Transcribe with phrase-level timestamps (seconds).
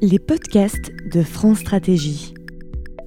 [0.00, 2.34] Les podcasts de France Stratégie.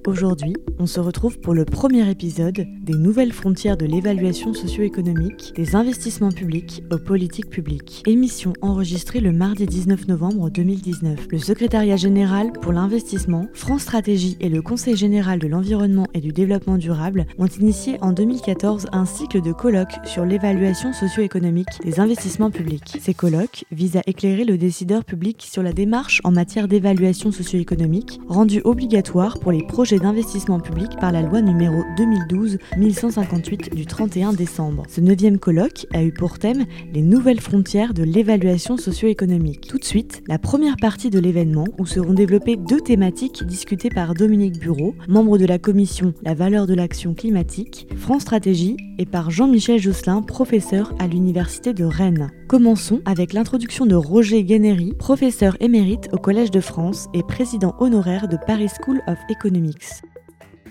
[0.08, 5.76] Aujourd'hui, on se retrouve pour le premier épisode des nouvelles frontières de l'évaluation socio-économique des
[5.76, 8.02] investissements publics aux politiques publiques.
[8.06, 11.26] Émission enregistrée le mardi 19 novembre 2019.
[11.30, 16.32] Le secrétariat général pour l'investissement, France Stratégie et le Conseil général de l'environnement et du
[16.32, 22.50] développement durable ont initié en 2014 un cycle de colloques sur l'évaluation socio-économique des investissements
[22.50, 22.96] publics.
[22.98, 28.18] Ces colloques visent à éclairer le décideur public sur la démarche en matière d'évaluation socio-économique
[28.26, 34.84] rendue obligatoire pour les projets d'investissement public par la loi numéro 2012-1158 du 31 décembre.
[34.88, 39.66] Ce neuvième colloque a eu pour thème les nouvelles frontières de l'évaluation socio-économique.
[39.68, 44.14] Tout de suite, la première partie de l'événement où seront développées deux thématiques discutées par
[44.14, 49.30] Dominique Bureau, membre de la commission La valeur de l'action climatique, France Stratégie, et par
[49.30, 52.30] Jean-Michel Josselin, professeur à l'Université de Rennes.
[52.48, 58.28] Commençons avec l'introduction de Roger Guénéry, professeur émérite au Collège de France et président honoraire
[58.28, 59.87] de Paris School of Economics.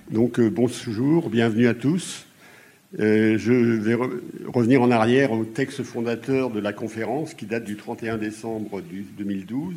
[0.10, 2.26] Donc euh, bonjour, bienvenue à tous.
[2.98, 3.96] Euh, je vais
[4.48, 9.76] revenir en arrière au texte fondateur de la conférence qui date du 31 décembre 2012,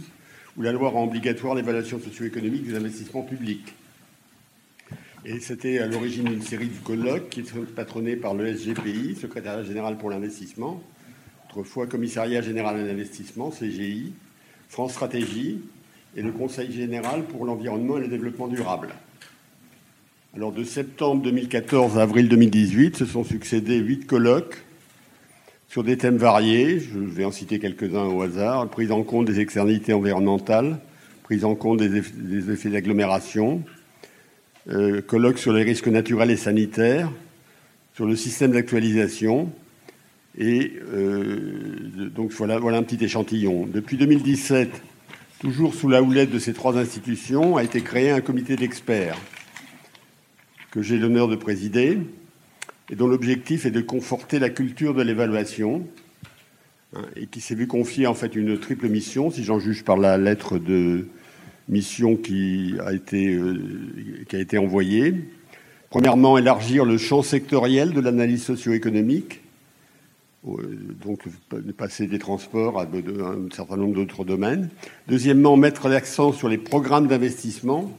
[0.56, 3.74] où la loi rend obligatoire l'évaluation socio-économique des investissements publics.
[5.24, 9.64] Et c'était à l'origine d'une série de colloques qui sont patronnés par le SGPI, Secrétariat
[9.64, 10.80] général pour l'investissement,
[11.48, 14.12] autrefois Commissariat général à l'investissement, CGI,
[14.68, 15.61] France Stratégie
[16.16, 18.94] et le Conseil général pour l'environnement et le développement durable.
[20.36, 24.62] Alors de septembre 2014 à avril 2018, se sont succédés huit colloques
[25.67, 26.78] sur des thèmes variés.
[26.78, 28.69] Je vais en citer quelques-uns au hasard.
[28.69, 30.78] Prise en compte des externalités environnementales,
[31.25, 33.64] prise en compte des effets, d'agglomération,
[34.69, 37.11] euh, colloques sur les risques naturels et sanitaires,
[37.95, 39.51] sur le système d'actualisation.
[40.39, 43.67] Et euh, donc voilà un petit échantillon.
[43.67, 44.81] Depuis 2017,
[45.40, 49.19] toujours sous la houlette de ces trois institutions, a été créé un comité d'experts
[50.70, 51.98] que j'ai l'honneur de présider
[52.91, 55.86] et dont l'objectif est de conforter la culture de l'évaluation
[56.95, 59.97] hein, et qui s'est vu confier en fait une triple mission, si j'en juge par
[59.97, 61.07] la lettre de
[61.69, 65.14] mission qui a été, euh, qui a été envoyée.
[65.89, 69.41] Premièrement, élargir le champ sectoriel de l'analyse socio-économique,
[70.48, 70.52] euh,
[71.05, 71.25] donc
[71.77, 74.69] passer des transports à un certain nombre d'autres domaines.
[75.08, 77.97] Deuxièmement, mettre l'accent sur les programmes d'investissement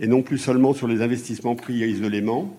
[0.00, 2.56] et non plus seulement sur les investissements pris isolément.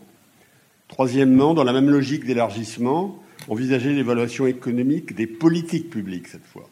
[0.88, 6.70] Troisièmement, dans la même logique d'élargissement, envisager l'évaluation économique des politiques publiques cette fois.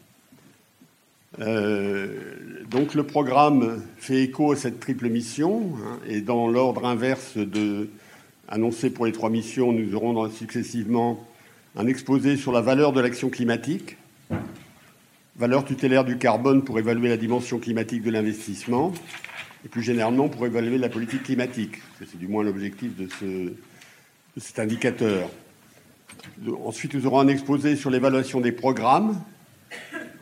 [1.38, 2.08] Euh,
[2.70, 7.90] donc le programme fait écho à cette triple mission hein, et dans l'ordre inverse de
[8.48, 11.26] annoncé pour les trois missions, nous aurons successivement
[11.76, 13.96] un exposé sur la valeur de l'action climatique,
[15.36, 18.94] valeur tutélaire du carbone pour évaluer la dimension climatique de l'investissement,
[19.64, 21.76] et plus généralement pour évaluer la politique climatique.
[21.98, 23.54] C'est du moins l'objectif de,
[24.36, 25.30] cet indicateur.
[26.64, 29.20] ensuite, nous aurons un exposé sur l'évaluation des programmes,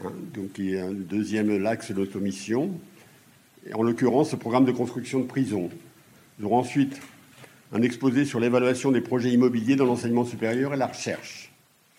[0.05, 2.21] hein, donc qui est un deuxième axe de notre
[3.67, 5.71] et en l'occurrence le programme de construction de prisons.
[6.39, 7.01] Nous aurons ensuite
[7.73, 11.51] un exposé sur l'évaluation des projets immobiliers dans l'enseignement supérieur et la recherche.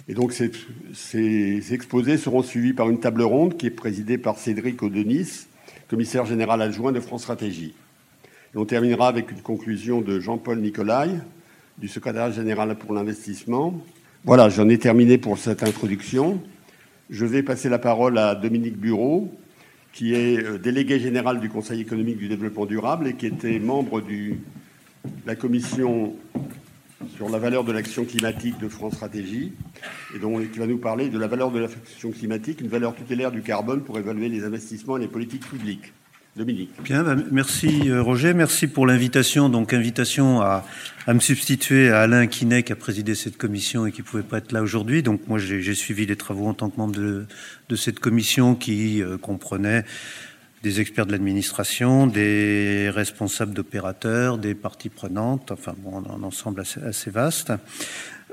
[0.08, 0.52] Et donc ces,
[0.94, 5.48] ces, exposés seront suivis par une table ronde qui est présidée par Cédric Audenis,
[5.88, 7.74] commissaire général adjoint de France Stratégie.
[8.54, 11.10] Et on terminera avec une conclusion de Jean-Paul Nicolai,
[11.78, 13.82] du secrétaire général pour l'investissement.
[14.24, 16.42] Voilà, j'en ai terminé pour cette introduction.
[17.10, 19.32] Je vais passer la parole à Dominique Bureau,
[19.94, 24.02] qui est euh, délégué général du Conseil économique du développement durable et qui était membre
[24.02, 24.34] de
[25.26, 26.16] la commission
[27.16, 29.54] sur la valeur de l'action climatique de France Stratégie,
[30.16, 33.42] et qui va nous parler de la valeur de l'action climatique, une valeur tutélaire du
[33.42, 35.94] carbone pour évaluer les investissements et les politiques publiques.
[36.36, 36.72] Dominique.
[36.84, 39.48] Bien, bah, merci euh, Roger, merci pour l'invitation.
[39.48, 40.66] Donc invitation à,
[41.08, 44.40] me substituer à Alain Quinet qui a présidé cette commission et qui ne pouvait pas
[44.40, 45.02] être là aujourd'hui.
[45.02, 49.18] Donc moi j'ai suivi les travaux en tant que membre de, cette commission qui euh,
[49.18, 49.86] comprenait
[50.66, 57.12] des experts de l'administration, des responsables d'opérateurs, des parties prenantes, enfin bon, un ensemble assez,
[57.12, 57.54] vaste.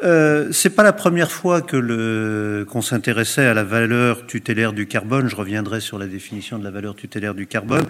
[0.02, 5.28] Euh, c'est pas la première fois que qu'on s'intéressait à la valeur tutélaire du carbone.
[5.28, 7.84] Je reviendrai sur la définition de la valeur tutélaire du carbone,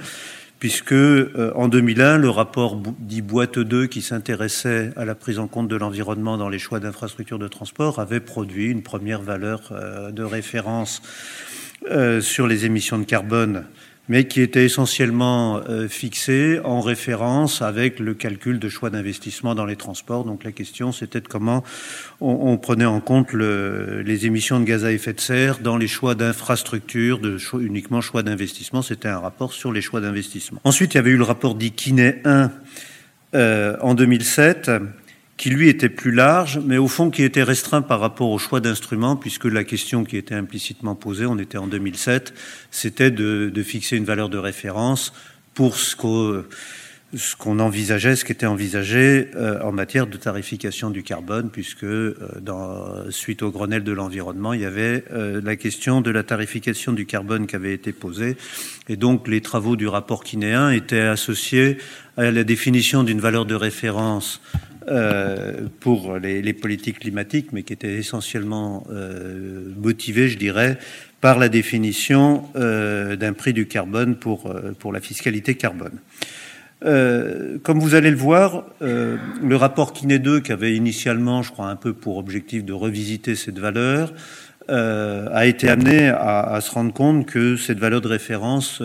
[0.59, 5.47] puisque euh, en 2001, le rapport dit boîte 2 qui s'intéressait à la prise en
[5.47, 10.11] compte de l'environnement dans les choix d'infrastructures de transport avait produit une première valeur euh,
[10.11, 11.01] de référence
[11.93, 13.65] euh, sur les émissions de carbone
[14.13, 19.65] mais qui était essentiellement euh, fixé en référence avec le calcul de choix d'investissement dans
[19.65, 20.27] les transports.
[20.27, 21.65] Donc la question, c'était de comment
[22.21, 26.15] on, prenait en compte les émissions de gaz à effet de serre dans les choix
[26.15, 27.23] d'infrastructures,
[27.59, 28.83] uniquement choix d'investissement.
[28.83, 30.61] C'était un rapport sur les choix d'investissement.
[30.65, 32.51] Ensuite, il y avait eu le rapport dit Kinet 1
[33.35, 34.71] euh, en 2007
[35.43, 38.61] qui lui était plus large, mais au fond qui était restreint par rapport au choix
[38.61, 42.33] d'instruments, puisque la question qui était implicitement posée, on était en 2007,
[42.71, 45.13] c'était de, fixer une valeur de référence
[45.55, 46.45] pour ce
[47.39, 52.17] qu'on envisageait, ce qui était envisagé euh, en matière de tarification du carbone, puisque euh,
[52.41, 56.93] dans, suite au Grenelle de l'environnement, il y avait euh, la question de la tarification
[56.93, 58.37] du carbone qui avait été posée,
[58.89, 61.79] et donc les travaux du rapport kinéen étaient associés
[62.17, 64.41] à la définition d'une valeur de référence
[64.89, 70.77] euh, pour les, politiques climatiques, mais qui était essentiellement euh, motivé, je dirais,
[71.21, 75.99] par la définition euh, d'un prix du carbone pour, pour la fiscalité carbone.
[76.83, 81.77] Comme vous allez le voir, le rapport Kiné 2, qui avait initialement, je crois, un
[81.77, 84.13] peu pour objectif de revisiter cette valeur,
[84.69, 88.83] a été amené à, se rendre compte que cette valeur de référence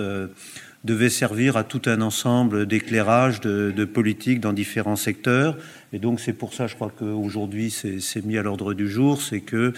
[0.84, 5.58] devait servir à tout un ensemble d'éclairages de, de politiques dans différents secteurs,
[5.92, 9.42] et donc c'est pour ça, je crois qu'aujourd'hui c'est mis à l'ordre du jour, c'est
[9.42, 9.74] que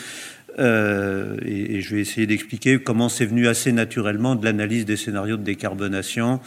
[0.58, 5.38] euh, et, je vais essayer d'expliquer comment c'est venu assez naturellement de l'analyse des scénarios
[5.38, 6.40] de décarbonation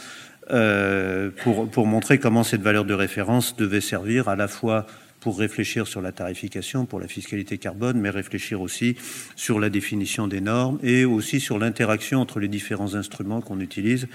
[0.51, 1.29] euh,
[1.71, 4.85] pour, montrer comment cette valeur de référence devait servir à la fois
[5.19, 8.97] pour réfléchir sur la tarification, pour la fiscalité carbone, mais réfléchir aussi
[9.37, 14.07] sur la définition des normes et aussi sur l'interaction entre les différents instruments qu'on utilise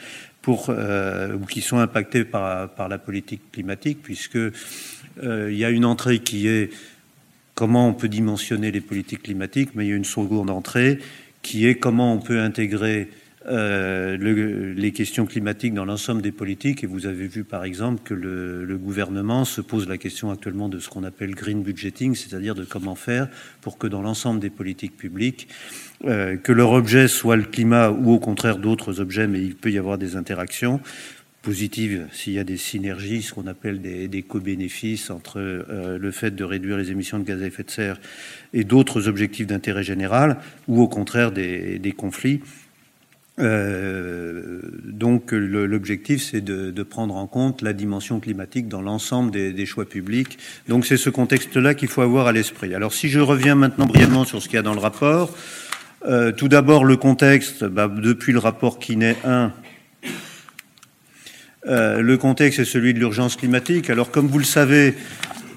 [0.43, 4.53] pour, euh, ou qui sont impactés par, par la politique climatique, puisque euh,
[5.51, 6.71] il y a une entrée qui est
[7.55, 10.99] comment on peut dimensionner les politiques climatiques, mais il y a une seconde entrée
[11.41, 13.09] qui est comment on peut intégrer
[13.46, 16.82] euh, les questions climatiques dans l'ensemble des politiques.
[16.82, 20.79] Et vous avez vu par exemple que le, gouvernement se pose la question actuellement de
[20.79, 23.29] ce qu'on appelle green budgeting, c'est-à-dire de comment faire
[23.61, 25.49] pour que dans l'ensemble des politiques publiques,
[26.05, 29.70] euh, que leur objet soit le climat ou au contraire d'autres objets, mais il peut
[29.70, 30.81] y avoir des interactions,
[31.43, 36.11] positive s'il y a des synergies, ce qu'on appelle des, des co-bénéfices entre euh, le
[36.11, 38.00] fait de réduire les émissions de gaz à effet de serre
[38.52, 42.40] et d'autres objectifs d'intérêt général, ou au contraire des, conflits.
[43.38, 49.85] Euh, donc l'objectif, c'est de, prendre en compte la dimension climatique dans l'ensemble des, choix
[49.85, 50.38] publics.
[50.69, 52.75] Donc c'est ce contexte-là qu'il faut avoir à l'esprit.
[52.75, 55.32] Alors si je reviens maintenant brièvement sur ce qu'il y a dans le rapport,
[56.06, 59.52] euh, tout d'abord le contexte, bah, depuis le rapport Kiné 1,
[61.67, 63.90] euh, le contexte est celui de l'urgence climatique.
[63.90, 64.94] Alors, comme vous le savez,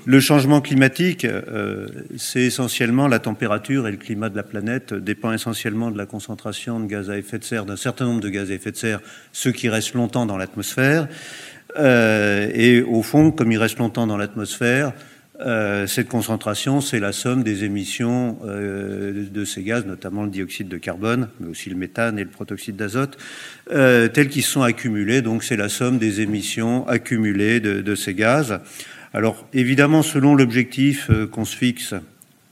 [0.06, 1.88] le changement climatique, euh,
[2.18, 6.80] c'est essentiellement la température et le climat de la planète dépend essentiellement de la concentration
[6.80, 9.00] de gaz à effet de serre, d'un certain nombre de gaz à effet de serre,
[9.32, 11.08] ceux qui restent longtemps dans l'atmosphère.
[11.78, 14.94] Euh, et au fond, comme ils restent longtemps dans l'atmosphère,
[15.40, 20.78] euh, cette concentration, c'est la somme des émissions de ces gaz, notamment le dioxyde de
[20.78, 23.18] carbone, mais aussi le méthane et le protoxyde d'azote,
[23.70, 25.22] tels qu'ils sont accumulés.
[25.22, 28.60] Donc c'est la somme des émissions accumulées de, ces gaz.
[29.14, 31.94] Alors évidemment, selon l'objectif qu'on se fixe,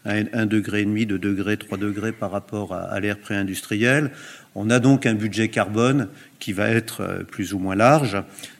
[0.06, 4.12] à 1,5 degré, de degré, 3 degrés par rapport à, l'ère pré-industrielle,
[4.56, 6.08] on a donc un budget carbone
[6.40, 8.18] qui va être plus ou moins large.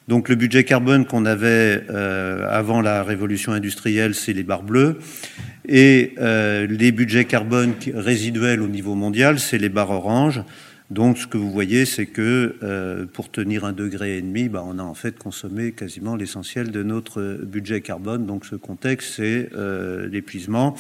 [0.08, 5.00] Donc le budget carbone qu'on avait euh, avant la révolution industrielle, c'est les barres bleues.
[5.68, 10.42] Et euh, les budgets carbone résiduels au niveau mondial, c'est les barres oranges.
[10.90, 14.64] Donc ce que vous voyez, c'est que euh, pour tenir un degré et demi, bah,
[14.66, 18.26] on a en fait consommé quasiment l'essentiel de notre budget carbone.
[18.26, 19.50] Donc ce contexte, c'est
[20.10, 20.76] l'épuisement.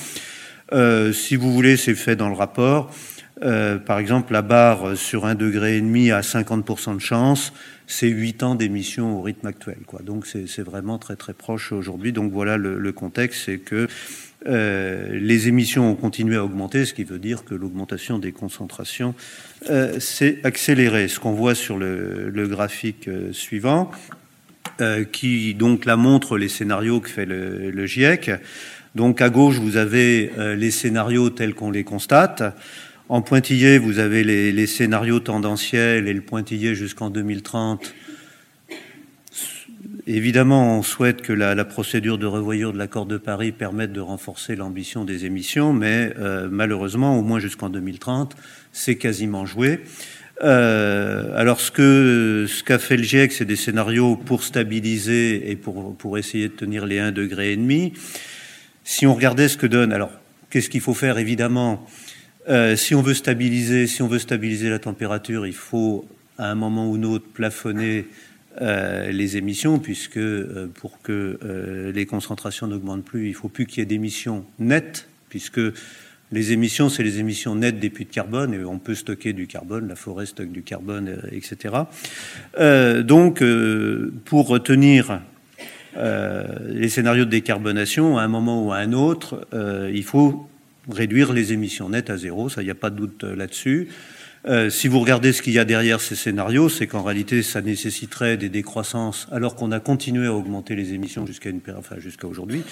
[1.12, 2.92] si vous voulez, c'est fait dans le rapport.
[3.42, 7.54] par exemple, la barre sur un degré et demi a 50% de chance
[7.90, 9.80] c'est 8 ans d'émission au rythme actuel.
[9.86, 10.02] Quoi.
[10.04, 12.14] Donc c'est vraiment très très proche aujourd'hui.
[12.14, 13.88] Donc voilà le, contexte, c'est que
[14.48, 19.14] euh, les émissions ont continué à augmenter, ce qui veut dire que l'augmentation des concentrations
[19.70, 21.08] euh, s'est accélérée.
[21.10, 23.92] Ce qu'on voit sur le, graphique euh, suivant,
[25.12, 28.32] qui donc là montre les scénarios que fait le, GIEC.
[28.96, 32.44] Donc à gauche, vous avez les scénarios tels qu'on les constate.
[33.10, 37.94] En pointillé, vous avez les, scénarios tendanciels et le pointillé jusqu'en 2030.
[40.12, 44.56] Évidemment, on souhaite que la, procédure de revoyure de l'accord de Paris permette de renforcer
[44.56, 48.36] l'ambition des émissions, mais euh, malheureusement, au moins jusqu'en 2030,
[48.72, 49.82] c'est quasiment joué.
[50.44, 56.48] Euh, alors, ce qu'a fait le GIEC, c'est des scénarios pour stabiliser et pour, essayer
[56.48, 57.60] de tenir les 1,5 degré.
[58.84, 60.10] Si on regardait ce que donne, alors,
[60.50, 61.86] qu'est-ce qu'il faut faire Évidemment,
[62.50, 66.08] euh, si on veut stabiliser, si on veut stabiliser la température, il faut
[66.40, 68.08] à un moment ou un autre plafonner
[68.60, 70.20] les émissions, puisque
[70.76, 75.62] pour que les concentrations n'augmentent plus, il faut plus qu'il y ait d'émissions nettes, puisque
[76.32, 79.48] les émissions, c'est les émissions nettes des puits de carbone, et on peut stocker du
[79.48, 81.76] carbone, la forêt stocke du carbone, etc.
[83.04, 83.44] donc,
[84.26, 85.22] pour retenir
[85.96, 90.50] les scénarios de décarbonation, à un moment ou à un autre, il faut
[90.90, 93.90] réduire les émissions nettes à zéro, ça, il n'y a pas de doute euh, là-dessus.
[94.48, 97.62] Euh, si vous regardez ce qu'il y a derrière ces scénarios, c'est qu'en réalité, ça
[97.62, 102.64] nécessiterait des décroissances, alors qu'on a continué à augmenter les émissions jusqu'à enfin, jusqu'à aujourd'hui.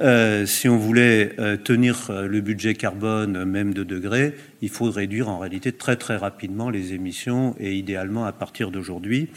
[0.00, 5.28] Euh, si on voulait euh, tenir le budget carbone même de degrés, il faut réduire
[5.28, 9.28] en réalité très très rapidement les émissions et idéalement à partir d'aujourd'hui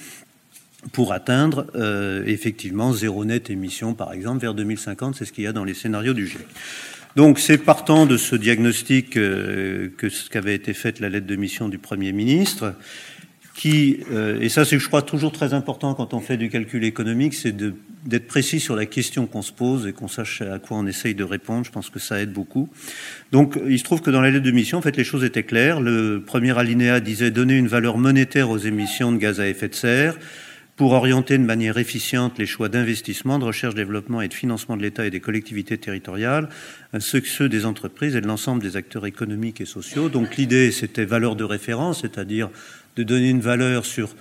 [0.93, 1.65] pour atteindre
[2.27, 5.15] effectivement zéro net émission, par exemple, vers 2050.
[5.15, 6.45] C'est ce qu'il y a dans les scénarios du GIEC.
[7.15, 11.35] Donc c'est partant de ce diagnostic euh, que ce qu'avait été fait la lettre de
[11.37, 12.73] mission du Premier ministre,
[13.55, 16.83] qui, euh, et ça c'est je crois toujours très important quand on fait du calcul
[16.83, 20.77] économique, c'est d'être précis sur la question qu'on se pose et qu'on sache à quoi
[20.77, 21.65] on essaye de répondre.
[21.65, 22.67] Je pense que ça aide beaucoup.
[23.31, 25.43] Donc il se trouve que dans la lettre de mission, en fait, les choses étaient
[25.43, 25.79] claires.
[25.79, 29.75] Le premier alinéa disait donner une valeur monétaire aux émissions de gaz à effet de
[29.75, 30.17] serre
[30.75, 34.81] pour orienter de manière efficiente les choix d'investissement, de recherche, développement et de financement de
[34.81, 36.49] l'État et des collectivités territoriales,
[36.99, 40.09] ceux des entreprises et de l'ensemble des acteurs économiques et sociaux.
[40.09, 42.49] Donc l'idée, c'était valeur de référence, c'est-à-dire
[42.97, 44.15] de donner une valeur sur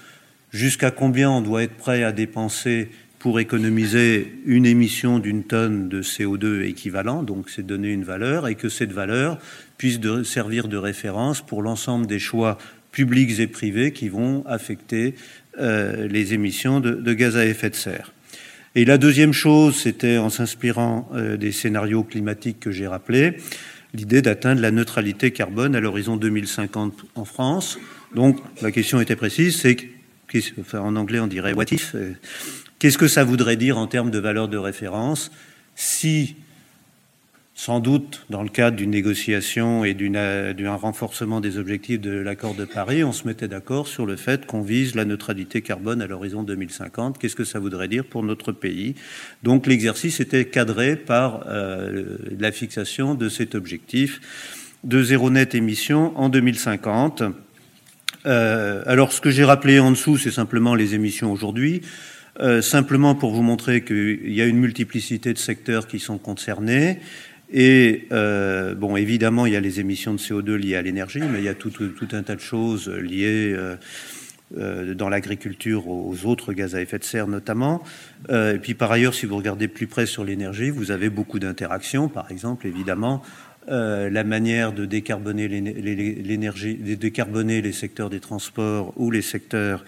[0.52, 6.02] jusqu'à combien on doit être prêt à dépenser pour économiser une émission d'une tonne de
[6.02, 9.38] CO2 équivalent, donc c'est donner une valeur, et que cette valeur
[9.78, 12.58] puisse servir de référence pour l'ensemble des choix
[12.92, 15.14] publics et privés qui vont affecter
[15.58, 18.12] euh, les émissions de, gaz à effet de serre.
[18.74, 23.36] Et la deuxième chose, c'était en s'inspirant euh, des scénarios climatiques que j'ai rappelés,
[23.92, 27.78] l'idée d'atteindre la neutralité carbone à l'horizon 2050 en France.
[28.14, 29.76] Donc la question était précise, c'est
[30.74, 32.12] en anglais on dirait what if euh,
[32.80, 35.30] Qu'est-ce que ça voudrait dire en termes de valeur de référence
[35.76, 36.36] si
[37.56, 42.64] sans doute, dans le cadre d'une négociation et d'un renforcement des objectifs de l'accord de
[42.64, 46.42] Paris, on se mettait d'accord sur le fait qu'on vise la neutralité carbone à l'horizon
[46.42, 47.16] 2050.
[47.16, 48.96] Qu'est-ce que ça voudrait dire pour notre pays?
[49.44, 54.20] Donc l'exercice était cadré par euh, la fixation de cet objectif
[54.82, 57.22] de zéro net émission en 2050.
[58.26, 61.82] Euh, alors ce que j'ai rappelé en dessous, c'est simplement les émissions aujourd'hui.
[62.40, 66.98] Euh, simplement pour vous montrer qu'il y a une multiplicité de secteurs qui sont concernés.
[67.52, 71.38] Et euh, bon, évidemment, il y a les émissions de CO2 liées à l'énergie, mais
[71.38, 71.72] il y a tout,
[72.12, 73.76] un tas de choses liées euh,
[74.56, 77.82] euh, dans l'agriculture aux autres gaz à effet de serre notamment.
[78.30, 82.08] Et puis par ailleurs, si vous regardez plus près sur l'énergie, vous avez beaucoup d'interactions.
[82.08, 83.22] Par exemple, évidemment,
[83.68, 89.84] la manière de décarboner l'énergie, de décarboner les secteurs des transports ou les secteurs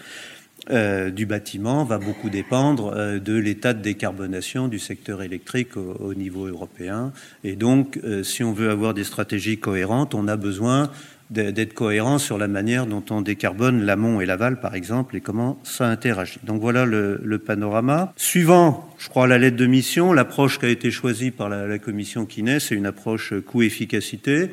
[0.69, 6.13] euh, du bâtiment va beaucoup dépendre euh, de l'état de décarbonation du secteur électrique au,
[6.13, 7.13] niveau européen.
[7.45, 10.91] Et donc, euh, si on veut avoir des stratégies cohérentes, on a besoin
[11.29, 15.59] d'être cohérent sur la manière dont on décarbone l'amont et l'aval, par exemple, et comment
[15.63, 16.39] ça interagit.
[16.43, 18.13] Donc voilà le, panorama.
[18.15, 21.79] Suivant, je crois, la lettre de mission, l'approche qui a été choisie par la, la
[21.79, 24.51] commission Kiné, c'est une approche coût-efficacité.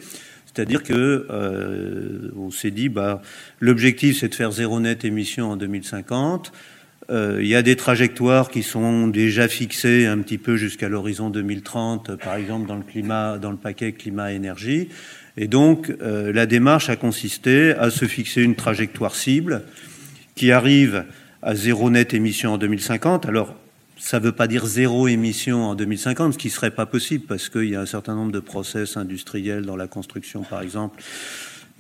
[0.55, 3.23] C'est-à-dire que euh, on s'est dit, bah,
[3.61, 6.53] l'objectif c'est de faire zéro net émission en 2050.
[7.11, 11.29] Euh, il y a des trajectoires qui sont déjà fixées un petit peu jusqu'à l'horizon
[11.29, 14.89] 2030, par exemple dans le climat, dans le paquet climat-énergie.
[15.37, 19.63] Et donc, euh, la démarche a consisté à se fixer une trajectoire cible
[20.37, 21.05] qui arrive
[21.43, 23.27] à zéro net émission en 2050.
[23.27, 23.57] Alors,
[24.05, 27.25] ça ne veut pas dire zéro émission en 2050, ce qui ne serait pas possible
[27.27, 31.03] parce qu'il y a un certain nombre de process industriels dans la construction, par exemple,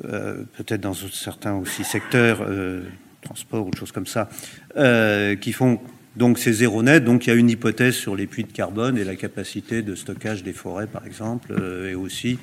[0.07, 2.83] euh, peut-être dans certains aussi secteurs, euh,
[3.21, 4.31] transport ou choses comme ça,
[4.79, 5.81] euh, qui font
[6.17, 7.05] donc c'est zéro net.
[7.05, 9.95] Donc il y a une hypothèse sur les puits de carbone et la capacité de
[9.95, 12.39] stockage des forêts, par exemple, euh, et aussi.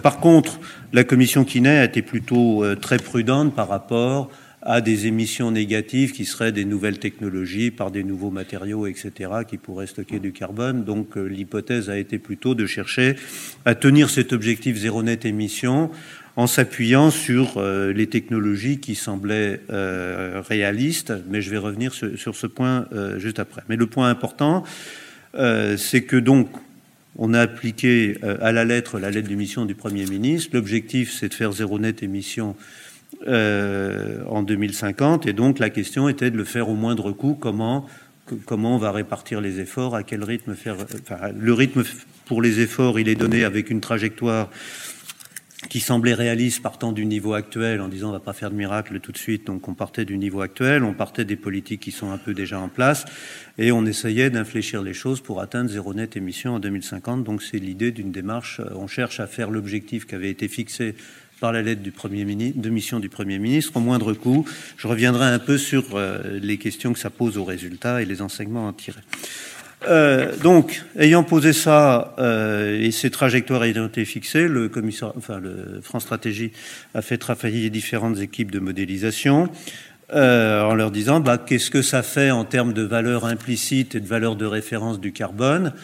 [0.00, 0.60] Par contre,
[0.92, 4.30] la commission Kiné a été plutôt très prudente par rapport
[4.68, 9.56] à des émissions négatives qui seraient des nouvelles technologies par des nouveaux matériaux, etc., qui
[9.56, 10.84] pourraient stocker du carbone.
[10.84, 13.16] Donc euh, l'hypothèse a été plutôt de chercher
[13.64, 15.90] à tenir cet objectif zéro net émission
[16.36, 22.36] en s'appuyant sur euh, les technologies qui semblaient euh, réalistes, mais je vais revenir sur,
[22.36, 23.62] ce point juste après.
[23.70, 24.64] Mais le point important,
[25.32, 26.50] c'est que donc
[27.16, 30.50] on a appliqué à la lettre la lettre d'émission du Premier ministre.
[30.52, 32.54] L'objectif, c'est de faire zéro net émission
[33.26, 35.26] euh, en 2050.
[35.26, 37.34] Et donc la question était de le faire au moindre coût.
[37.34, 37.86] Comment,
[38.46, 41.82] comment on va répartir les efforts À quel rythme faire enfin, Le rythme
[42.26, 44.50] pour les efforts, il est donné avec une trajectoire
[45.68, 49.00] qui semblait réaliste partant du niveau actuel en disant on va pas faire de miracle
[49.00, 52.12] tout de suite, donc on partait du niveau actuel, on partait des politiques qui sont
[52.12, 53.04] un peu déjà en place
[53.58, 57.24] et on essayait d'infléchir les choses pour atteindre zéro net émission en 2050.
[57.24, 60.94] Donc c'est l'idée d'une démarche, on cherche à faire l'objectif qui avait été fixé
[61.40, 64.44] par la lettre de mission du Premier ministre au moindre coût.
[64.76, 68.22] Je reviendrai un peu sur euh, les questions que ça pose aux résultats et les
[68.22, 69.00] enseignements à en tirer.
[69.88, 75.38] Euh, donc, ayant posé ça euh, et ces trajectoires ayant été fixées, le commissaire, enfin,
[75.38, 76.50] le France Stratégie
[76.94, 79.48] a fait travailler différentes équipes de modélisation
[80.10, 84.06] en leur disant bah, qu'est-ce que ça fait en termes de valeur implicite et de
[84.06, 85.74] valeur de référence du carbone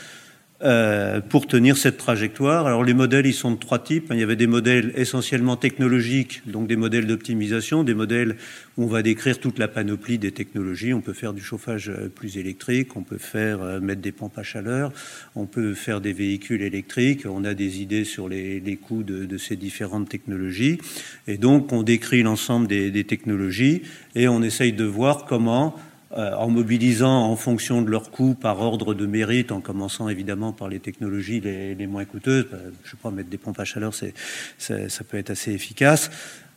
[0.64, 2.66] euh, pour tenir cette trajectoire.
[2.66, 4.06] Alors les modèles, ils sont de trois types.
[4.11, 8.37] Il y avait des modèles essentiellement technologiques, donc des modèles d'optimisation, des modèles
[8.78, 10.94] où on va décrire toute la panoplie des technologies.
[10.94, 14.38] On peut faire du chauffage euh, plus électrique, on peut faire euh, mettre des pompes
[14.38, 14.90] à chaleur,
[15.35, 17.26] on peut faire des véhicules électriques.
[17.26, 20.78] On a des idées sur les, coûts de, ces différentes technologies.
[21.26, 23.83] Et donc on décrit l'ensemble des, des technologies
[24.14, 25.76] et on essaye de voir comment
[26.16, 30.68] en mobilisant en fonction de leurs coûts par ordre de mérite, en commençant évidemment par
[30.68, 32.47] les technologies les, moins coûteuses.
[32.52, 34.14] Euh, je sais pas, mettre des pompes à chaleur, c'est,
[34.59, 36.11] ça peut être assez efficace.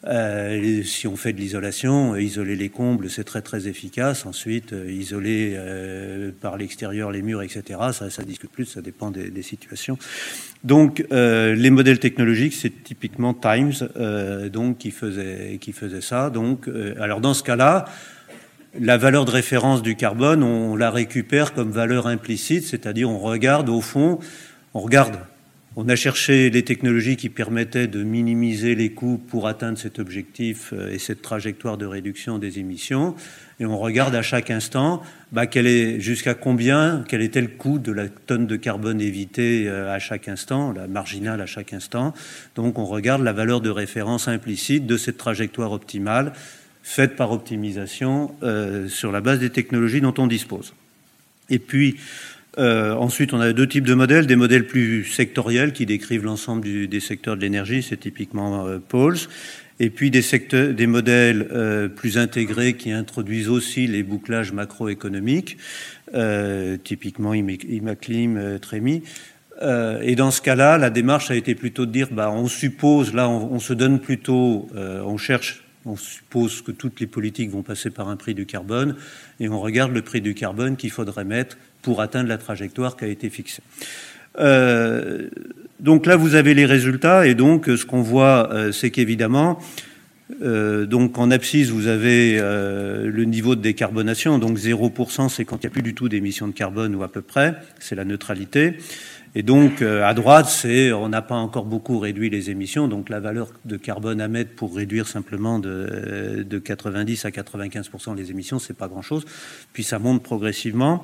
[0.06, 4.26] Euh, si on fait de l'isolation, isoler les combles, c'est très très efficace.
[4.26, 7.80] Ensuite, euh, isoler euh, par l'extérieur les murs, etc.
[7.94, 9.98] Ça, ça discute plus, ça dépend des, situations.
[10.64, 13.74] Donc, euh, les modèles technologiques, c'est typiquement Times,
[14.52, 16.30] donc qui faisait qui faisait ça.
[16.30, 17.86] Donc, alors dans ce cas-là
[18.79, 23.69] la valeur de référence du carbone, on la récupère comme valeur implicite, c'est-à-dire on regarde
[23.69, 24.19] au fond,
[24.74, 25.17] on regarde,
[25.75, 30.74] on a cherché les technologies qui permettaient de minimiser les coûts pour atteindre cet objectif
[30.74, 33.15] euh, et cette trajectoire de réduction des émissions,
[33.59, 37.91] et on regarde à chaque instant bah, est, jusqu'à combien, quel était le coût de
[37.91, 42.13] la tonne de carbone évitée euh, à chaque instant, la marginale à chaque instant.
[42.55, 46.33] Donc on regarde la valeur de référence implicite de cette trajectoire optimale
[46.88, 50.74] faite par optimisation euh, sur la base des technologies dont on dispose.
[51.50, 51.98] Et puis,
[52.58, 56.88] euh, ensuite, on a deux types de modèles, des modèles plus sectoriels qui décrivent l'ensemble
[56.88, 59.17] des secteurs de l'énergie, c'est typiquement euh, Pauls,
[59.82, 60.23] et puis des,
[60.88, 65.58] modèles euh, plus intégrés qui introduisent aussi les bouclages macroéconomiques,
[66.86, 68.60] typiquement Imaclim.
[69.62, 73.13] Euh, et dans ce cas-là, la démarche a été plutôt de dire, bah, on suppose,
[73.13, 77.89] là, on se donne plutôt, on cherche on suppose que toutes les politiques vont passer
[77.89, 78.95] par un prix du carbone
[79.39, 83.06] et on regarde le prix du carbone qu'il faudrait mettre pour atteindre la trajectoire qui
[83.06, 83.63] a été fixée.
[84.39, 85.30] Euh,
[85.80, 89.60] donc là, vous avez les résultats et donc ce qu'on voit, euh, c'est qu'évidemment,
[90.41, 94.39] euh, en abscisse, vous avez euh, le niveau de décarbonation.
[94.39, 97.12] Donc 0%, c'est quand il n'y a plus du tout d'émissions de carbone ou à
[97.12, 98.76] peu près, c'est la neutralité.
[99.39, 103.08] Et donc, euh, à droite, c'est on n'a pas encore beaucoup réduit les émissions, donc
[103.08, 108.32] la valeur de carbone à mettre pour réduire simplement de, de 90 à 95% les
[108.32, 109.26] émissions, c'est pas grand-chose.
[109.73, 111.04] Puis ça monte progressivement.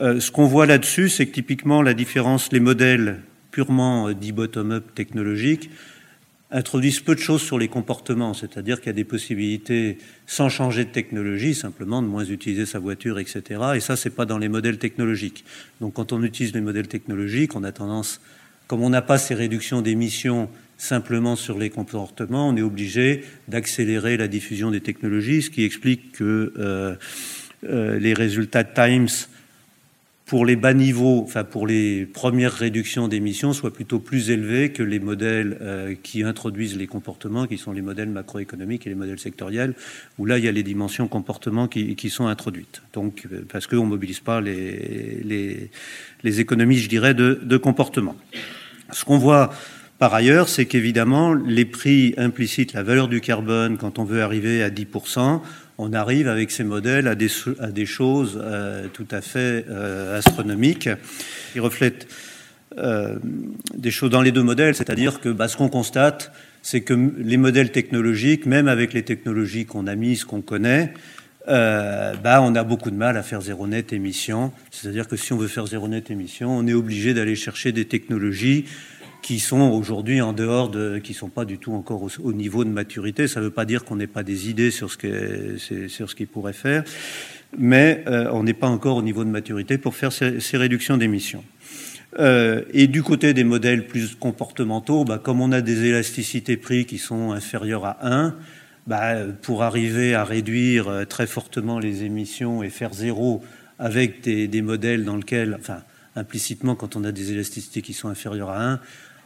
[0.00, 3.20] Euh, ce qu'on voit là-dessus, c'est que typiquement la différence, les modèles
[3.50, 5.68] purement euh, dit bottom-up technologiques,
[6.54, 10.84] introduisent peu de choses sur les comportements, c'est-à-dire qu'il y a des possibilités, sans changer
[10.84, 13.42] de technologie, simplement de moins utiliser sa voiture, etc.
[13.74, 15.44] Et ça, c'est pas dans les modèles technologiques.
[15.80, 18.20] Donc, quand on utilise les modèles technologiques, on a tendance,
[18.68, 24.16] comme on n'a pas ces réductions d'émissions simplement sur les comportements, on est obligé d'accélérer
[24.16, 26.94] la diffusion des technologies, ce qui explique que euh,
[27.64, 29.08] euh, les résultats Times
[30.26, 34.82] pour les bas niveaux, enfin pour les premières réductions d'émissions, soient plutôt plus élevés que
[34.82, 39.18] les modèles euh, qui introduisent les comportements, qui sont les modèles macroéconomiques et les modèles
[39.18, 39.74] sectoriels,
[40.18, 42.82] où là il y a les dimensions comportement qui, qui sont introduites.
[42.94, 45.70] Donc euh, parce qu'on mobilise pas les, les,
[46.22, 48.16] les, économies, je dirais, de, de comportement.
[48.92, 49.52] Ce qu'on voit
[49.98, 54.62] par ailleurs, c'est qu'évidemment les prix implicites, la valeur du carbone, quand on veut arriver
[54.62, 54.86] à 10
[55.78, 60.88] on arrive avec ces modèles à des, choses euh, tout à fait euh, astronomiques
[61.52, 62.06] qui reflètent
[62.78, 63.16] euh,
[63.74, 66.32] des choses dans les deux modèles, c'est-à-dire que bah, ce qu'on constate,
[66.62, 70.94] c'est que les modèles technologiques, même avec les technologies qu'on a mises, qu'on connaît,
[71.46, 74.50] bah, on a beaucoup de mal à faire zéro net émission.
[74.70, 77.84] C'est-à-dire que si on veut faire zéro net émission, on est obligé d'aller chercher des
[77.84, 78.64] technologies
[79.24, 82.62] qui sont aujourd'hui en dehors de, qui sont pas du tout encore au, au niveau
[82.62, 83.26] de maturité.
[83.26, 86.14] Ça ne veut pas dire qu'on n'ait pas des idées sur ce qu'ils sur ce
[86.14, 86.84] qu'ils pourraient faire,
[87.56, 90.98] mais euh, on n'est pas encore au niveau de maturité pour faire ces, ces réductions
[90.98, 91.42] d'émissions.
[92.18, 96.84] Euh, et du côté des modèles plus comportementaux, bah, comme on a des élasticités prix
[96.84, 98.36] qui sont inférieures à 1,
[98.86, 103.42] bah, pour arriver à réduire euh, très fortement les émissions et faire zéro
[103.78, 105.78] avec des, des modèles dans lesquels, enfin,
[106.14, 108.80] implicitement, quand on a des élasticités qui sont inférieures à 1,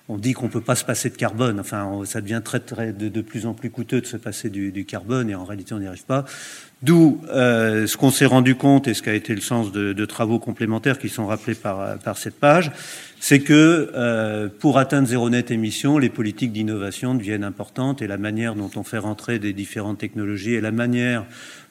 [0.08, 1.60] on dit qu'on ne peut pas se passer de carbone.
[1.60, 5.28] Enfin, ça devient très, très de, plus en plus coûteux de se passer du, carbone
[5.28, 6.24] et en réalité, on n'y arrive pas.
[6.82, 10.04] D'où euh, ce qu'on s'est rendu compte et ce qui a été le sens de,
[10.06, 12.70] travaux complémentaires qui sont rappelés par, par cette page,
[13.20, 18.16] c'est que euh, pour atteindre zéro net émission, les politiques d'innovation deviennent importantes et la
[18.16, 21.24] manière dont on fait rentrer des différentes technologies et la manière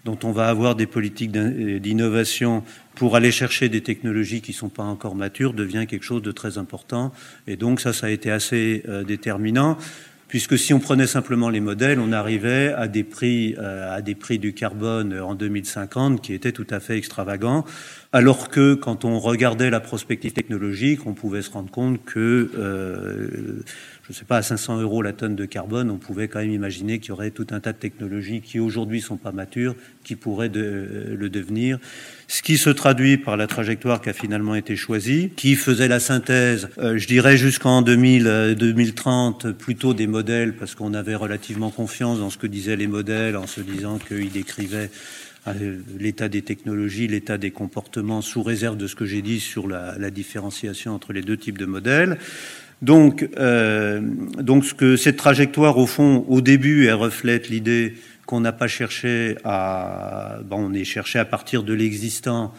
[0.07, 2.63] dont on va avoir des politiques d'innovation
[2.95, 6.31] pour aller chercher des technologies qui ne sont pas encore matures devient quelque chose de
[6.31, 7.11] très important.
[7.45, 9.77] Et donc ça, ça a été assez euh, déterminant,
[10.29, 15.19] puisque si on prenait simplement les modèles, on arrivait à des prix, euh, du carbone
[15.19, 17.65] en 2050 qui étaient tout à fait extravagants,
[18.13, 23.63] alors que quand on regardait la prospective technologique, on pouvait se rendre compte que euh,
[24.07, 26.51] je ne sais pas, à 500 euros la tonne de carbone, on pouvait quand même
[26.51, 30.15] imaginer qu'il y aurait tout un tas de technologies qui aujourd'hui sont pas matures, qui
[30.15, 31.77] pourraient euh, le devenir.
[32.29, 35.99] Ce qui se traduit par la trajectoire qui a finalement été choisie, qui faisait la
[35.99, 42.19] synthèse, euh, je dirais jusqu'en 2030, euh, plutôt des modèles, parce qu'on avait relativement confiance
[42.19, 44.89] dans ce que disaient les modèles, en se disant qu'ils décrivaient
[45.97, 50.11] l'état des technologies, l'état des comportements, sous réserve de ce que j'ai dit sur la
[50.11, 52.17] différenciation entre les deux types de modèles.
[52.81, 54.01] Donc, euh,
[54.39, 58.67] donc ce que cette trajectoire, au fond, au début, elle reflète l'idée qu'on n'a pas
[58.67, 62.53] cherché à, bon, on est cherché à partir de l'existant,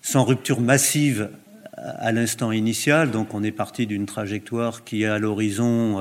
[0.00, 1.28] sans rupture massive
[1.76, 3.10] à l'instant initial.
[3.10, 6.00] Donc, on est parti d'une trajectoire qui, à l'horizon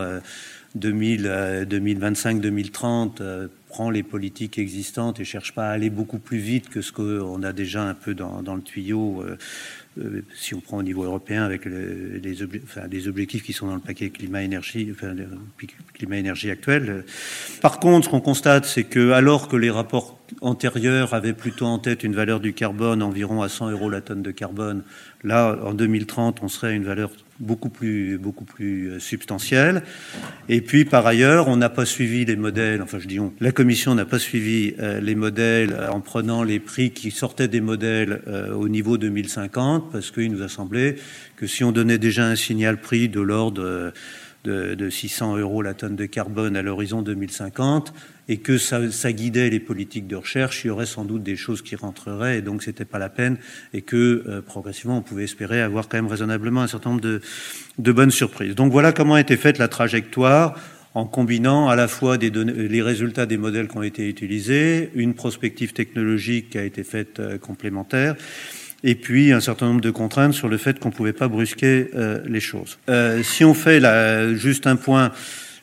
[0.77, 6.69] 2025-2030, euh, euh, prend les politiques existantes et cherche pas à aller beaucoup plus vite
[6.69, 9.23] que ce qu'on a déjà un peu dans, dans le tuyau
[9.99, 14.09] euh, si on prend au niveau européen avec les, objectifs qui sont dans le paquet
[14.09, 15.13] climat-énergie, enfin,
[15.93, 17.03] climat-énergie actuel.
[17.61, 21.77] Par contre, ce qu'on constate, c'est que alors que les rapports antérieurs avaient plutôt en
[21.77, 24.83] tête une valeur du carbone environ à 100 euros la tonne de carbone,
[25.23, 29.83] là, en 2030, on serait à une valeur beaucoup plus, beaucoup plus euh, substantielle.
[30.47, 33.95] Et puis, par ailleurs, on n'a pas suivi les modèles, enfin, je dis la Commission
[33.95, 38.53] n'a pas suivi euh, les modèles en prenant les prix qui sortaient des modèles euh,
[38.53, 40.95] au niveau 2050, parce qu'il nous a semblé
[41.35, 43.91] que si on donnait déjà un signal prix de l'ordre
[44.43, 47.93] de 600 euros la tonne de carbone à l'horizon 2050,
[48.31, 51.61] et que ça, guidait les politiques de recherche, il y aurait sans doute des choses
[51.61, 53.37] qui rentreraient, et donc c'était pas la peine,
[53.73, 57.91] et que euh, progressivement on pouvait espérer avoir quand même raisonnablement un certain nombre de,
[57.91, 58.55] bonnes surprises.
[58.55, 60.57] Donc voilà comment a été faite la trajectoire
[60.93, 65.13] en combinant à la fois données, les résultats des modèles qui ont été utilisés, une
[65.13, 68.15] prospective technologique qui a été faite euh, complémentaire,
[68.85, 71.89] et puis un certain nombre de contraintes sur le fait qu'on ne pouvait pas brusquer
[71.95, 72.79] euh, les choses.
[72.87, 73.81] Euh, si on fait
[74.37, 75.11] juste un point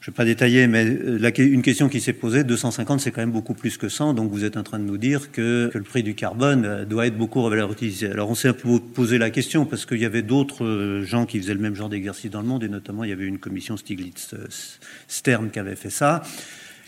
[0.09, 3.21] je ne vais pas détailler, mais euh, une question qui s'est posée, 250, c'est quand
[3.21, 5.77] même beaucoup plus que 100, donc vous êtes en train de nous dire que, que
[5.77, 8.11] le prix du carbone euh, doit être beaucoup revalorisé.
[8.11, 8.55] Alors on s'est
[8.95, 11.91] posé la question parce qu'il y avait d'autres euh, gens qui faisaient le même genre
[11.91, 15.91] d'exercice dans le monde, et notamment il y avait une commission Stiglitz-Stern qui avait fait
[15.91, 16.23] ça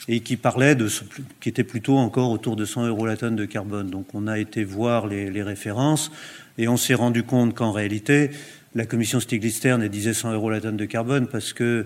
[0.08, 1.04] et qui parlait de ce,
[1.42, 3.90] qui était plutôt encore autour de 100 euros la tonne de carbone.
[3.90, 6.10] Donc on a été voir les, les références
[6.56, 8.30] et on s'est rendu compte qu'en réalité,
[8.74, 11.84] la commission Stiglitz-Stern disait 100 euros la tonne de carbone parce que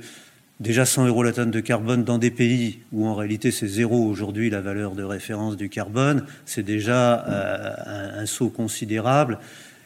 [0.61, 4.05] déjà 100 euros la tonne de carbone dans des pays où en réalité c'est zéro
[4.05, 9.39] aujourd'hui la valeur de référence du carbone, c'est déjà euh, un, saut considérable.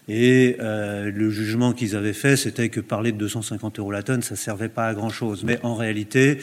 [0.09, 4.22] Et euh, le jugement qu'ils avaient fait, c'était que parler de 250 euros la tonne,
[4.22, 5.44] ça servait pas à grand chose.
[5.44, 6.38] Mais en réalité,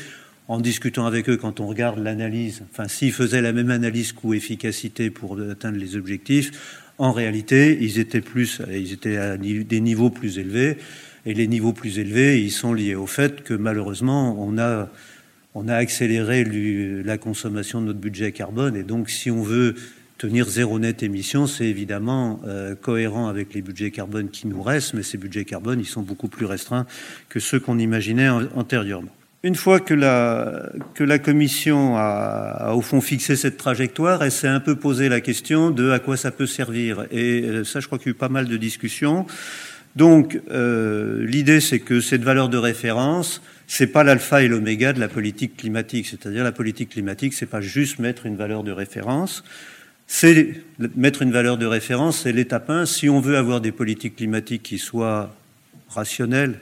[0.48, 5.10] en discutant avec eux, quand on regarde l'analyse, enfin s'ils faisaient la même analyse coût-efficacité
[5.10, 10.40] pour atteindre les objectifs, en réalité, ils étaient plus, ils étaient à des niveaux plus
[10.40, 10.78] élevés.
[11.26, 14.90] Et les niveaux plus élevés, ils sont liés au fait que malheureusement, on a,
[15.56, 16.44] on a accéléré
[17.04, 18.76] la consommation de notre budget carbone.
[18.76, 19.76] Et donc, si on veut
[20.18, 24.94] tenir zéro net émission, c'est évidemment euh, cohérent avec les budgets carbone qui nous restent,
[24.94, 26.86] mais ces budgets carbone, ils sont beaucoup plus restreints
[27.28, 29.12] que ceux qu'on imaginait antérieurement.
[29.44, 34.48] Une fois que la, que la Commission a, au fond fixé cette trajectoire, elle s'est
[34.48, 37.06] un peu posé la question de à quoi ça peut servir.
[37.12, 39.28] Et euh, ça, je crois qu'il y a eu pas mal de discussions.
[39.96, 45.00] Donc, euh, l'idée, c'est que cette valeur de référence, c'est pas l'alpha et l'oméga de
[45.00, 46.08] la politique climatique.
[46.08, 49.44] C'est-à-dire, la politique climatique, c'est pas juste mettre une valeur de référence.
[50.08, 50.62] C'est
[50.96, 52.86] mettre une valeur de référence, c'est l'étape 1.
[52.86, 55.34] Si on veut avoir des politiques climatiques qui soient
[55.90, 56.60] rationnelles,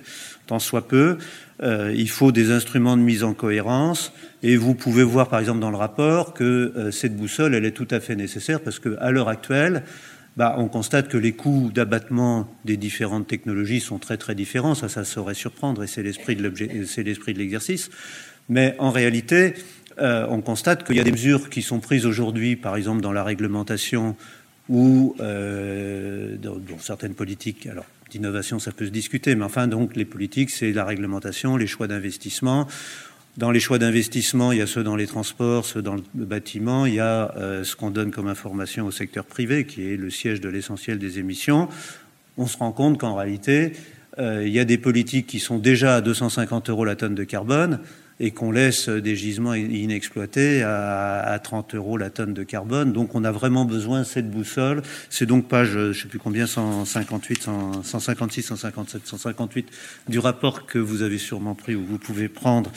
[0.47, 1.17] tant soit peu,
[1.61, 4.13] euh, il faut des instruments de mise en cohérence.
[4.43, 7.71] Et vous pouvez voir, par exemple, dans le rapport, que euh, cette boussole, elle est
[7.71, 9.83] tout à fait nécessaire parce qu'à l'heure actuelle,
[10.35, 14.75] bah, on constate que les coûts d'abattement des différentes technologies sont très très différents.
[14.75, 17.89] Ça, ça saurait surprendre et c'est l'esprit de l'exercice.
[18.49, 19.53] Mais en réalité,
[19.99, 23.11] euh, on constate qu'il y a des mesures qui sont prises aujourd'hui, par exemple dans
[23.11, 24.15] la réglementation
[24.69, 27.67] ou euh, dans, certaines politiques.
[27.67, 31.67] Alors, d'innovation, ça peut se discuter, mais enfin, donc, les politiques, c'est la réglementation, les
[31.67, 32.67] choix d'investissement.
[33.35, 36.85] Dans les choix d'investissement, il y a ceux dans les transports, ceux dans le bâtiment,
[36.85, 40.11] il y a euh, ce qu'on donne comme information au secteur privé, qui est le
[40.11, 41.67] siège de l'essentiel des émissions.
[42.37, 43.73] On se rend compte qu'en réalité,
[44.19, 47.23] euh, il y a des politiques qui sont déjà à 250 euros la tonne de
[47.23, 47.79] carbone,
[48.19, 52.93] et qu'on laisse des gisements inexploités à, 30 euros la tonne de carbone.
[52.93, 54.81] Donc on a vraiment besoin de cette boussole.
[55.09, 57.49] C'est donc page, je ne sais plus combien, 158,
[57.83, 59.67] 156, 157, 158
[60.09, 62.71] du rapport que vous avez sûrement pris ou vous pouvez prendre.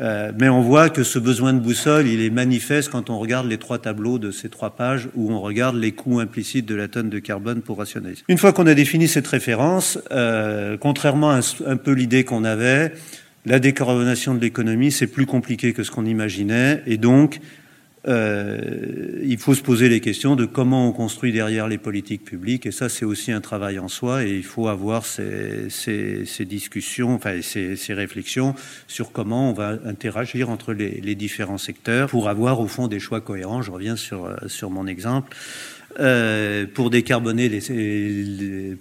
[0.00, 3.48] Euh, mais on voit que ce besoin de boussole, il est manifeste quand on regarde
[3.48, 6.88] les trois tableaux de ces trois pages où on regarde les coûts implicites de la
[6.88, 8.22] tonne de carbone pour rationaliser.
[8.28, 12.92] Une fois qu'on a défini cette référence, euh, contrairement à un peu l'idée qu'on avait,
[13.48, 16.82] la décarbonation de l'économie, c'est plus compliqué que ce qu'on imaginait.
[16.86, 17.40] Et donc,
[18.06, 22.66] euh, il faut se poser les questions de comment on construit derrière les politiques publiques.
[22.66, 24.24] Et ça, c'est aussi un travail en soi.
[24.24, 25.68] Et il faut avoir ces,
[26.40, 28.54] discussions, enfin ces, réflexions
[28.86, 33.20] sur comment on va interagir entre les, différents secteurs pour avoir au fond des choix
[33.20, 33.62] cohérents.
[33.62, 35.34] Je reviens sur, sur mon exemple.
[35.98, 38.76] Euh, pour, décarboner les,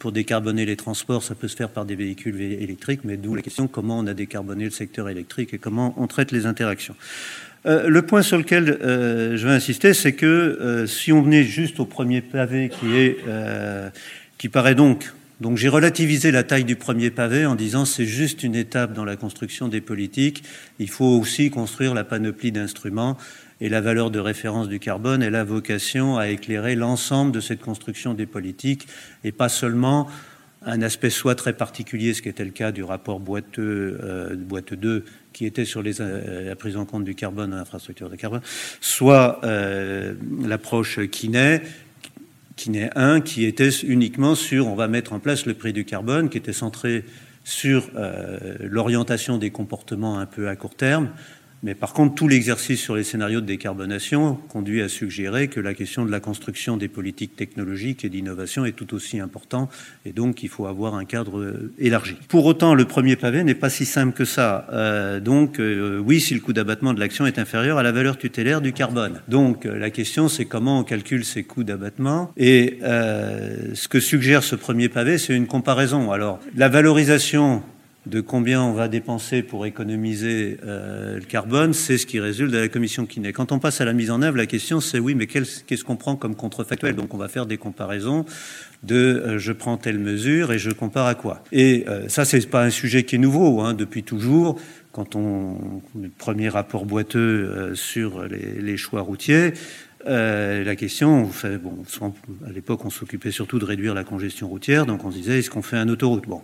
[0.76, 4.08] transports, ça peut se faire par des véhicules électriques, mais d'où la question comment on
[4.08, 6.96] a décarboné le secteur électrique et comment on traite les interactions.
[7.66, 11.80] Euh, le point sur lequel euh, je veux insister, c'est que si on venait juste
[11.80, 13.16] au premier pavé qui
[14.38, 18.42] qui paraît donc donc j'ai relativisé la taille du premier pavé en disant c'est juste
[18.42, 20.44] une étape dans la construction des politiques.
[20.80, 23.18] Il faut aussi construire la panoplie d'instruments
[23.60, 27.62] et la valeur de référence du carbone, elle a vocation à éclairer l'ensemble de cette
[27.62, 28.88] construction des politiques
[29.24, 30.08] et pas seulement
[30.68, 34.74] un aspect soit très particulier, ce qui était le cas du rapport boiteux, euh, boîte
[34.74, 38.42] 2, qui était sur euh, la prise en compte du carbone dans l'infrastructure de carbone,
[38.82, 41.62] soit euh, l'approche Kiné,
[42.56, 46.30] Kiné 1, qui était uniquement sur on va mettre en place le prix du carbone,
[46.30, 47.06] qui était centré
[47.44, 47.90] sur
[48.60, 51.12] l'orientation des comportements un peu à court terme,
[51.64, 55.74] mais par contre, tout l'exercice sur les scénarios de décarbonation conduit à suggérer que la
[55.74, 59.70] question de la construction des politiques technologiques et d'innovation est tout aussi important,
[60.06, 62.16] et donc il faut avoir un cadre euh, élargi.
[62.28, 64.68] Pour autant, le premier pavé n'est pas si simple que ça.
[64.72, 68.18] Euh, donc, euh, oui, si le coût d'abattement de l'action est inférieur à la valeur
[68.18, 69.22] tutélaire du carbone.
[69.28, 72.32] Donc, la question, c'est comment on calcule ces coûts d'abattement.
[72.38, 76.12] Et ce que suggère ce premier pavé, c'est une comparaison.
[76.12, 77.64] Alors, la valorisation
[78.08, 82.58] de combien on va dépenser pour économiser euh, le carbone, c'est ce qui résulte de
[82.58, 83.34] la commission Kiné.
[83.34, 85.98] Quand on passe à la mise en œuvre, la question c'est oui, mais qu'est-ce qu'on
[85.98, 86.96] prend comme contrefactuel?
[86.96, 88.26] Donc on va faire des comparaisons
[88.84, 91.44] de euh, je prends telle mesure et je compare à quoi.
[91.52, 94.60] Et euh, ça, c'est pas un sujet qui est nouveau hein, depuis toujours.
[94.94, 99.54] Quand on le premier rapport boiteux sur les, choix routiers,
[100.08, 101.84] la question, fait, bon,
[102.48, 105.52] à l'époque, on s'occupait surtout de réduire la congestion routière, donc on se disait est-ce
[105.52, 106.26] qu'on fait un autoroute?
[106.26, 106.42] Bon,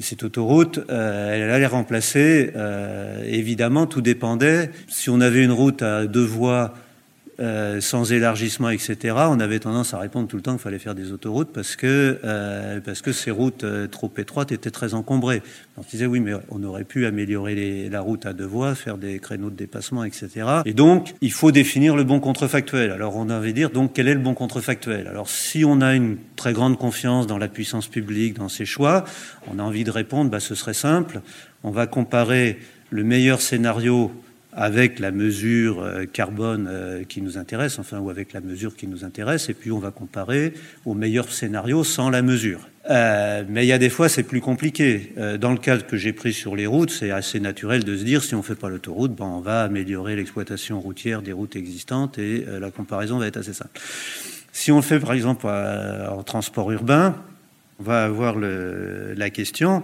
[0.00, 4.70] cette autoroute, euh, elle allait remplacer, euh, évidemment, tout dépendait.
[4.88, 6.74] Si on avait une route à deux voies
[7.40, 10.94] euh, sans élargissement, etc., on avait tendance à répondre tout le temps qu'il fallait faire
[10.94, 15.42] des autoroutes parce que, euh, parce que ces routes euh, trop étroites étaient très encombrées.
[15.76, 19.18] On disait oui, mais on aurait pu améliorer la route à deux voies, faire des
[19.18, 20.28] créneaux de dépassement, etc.
[20.64, 22.92] Et donc, il faut définir le bon contrefactuel.
[22.92, 25.08] Alors, on avait dire donc quel est le bon contrefactuel?
[25.08, 29.04] Alors, si on a une très grande confiance dans la puissance publique, dans ses choix,
[29.52, 31.20] on a envie de répondre, bah, ce serait simple.
[31.64, 32.58] On va comparer
[32.90, 34.12] le meilleur scénario
[34.56, 38.86] avec la mesure euh, carbone euh, qui nous intéresse, enfin, ou avec la mesure qui
[38.86, 42.68] nous intéresse, et puis on va comparer au meilleur scénario sans la mesure.
[42.90, 45.12] Euh, mais il y a des fois, c'est plus compliqué.
[45.40, 48.22] dans le cas que j'ai pris sur les routes, c'est assez naturel de se dire,
[48.22, 52.18] si on ne fait pas l'autoroute, ben, on va améliorer l'exploitation routière des routes existantes,
[52.18, 53.80] et la comparaison va être assez simple.
[54.52, 57.16] Si on le fait, par exemple, en transport urbain,
[57.80, 59.82] on va avoir la question,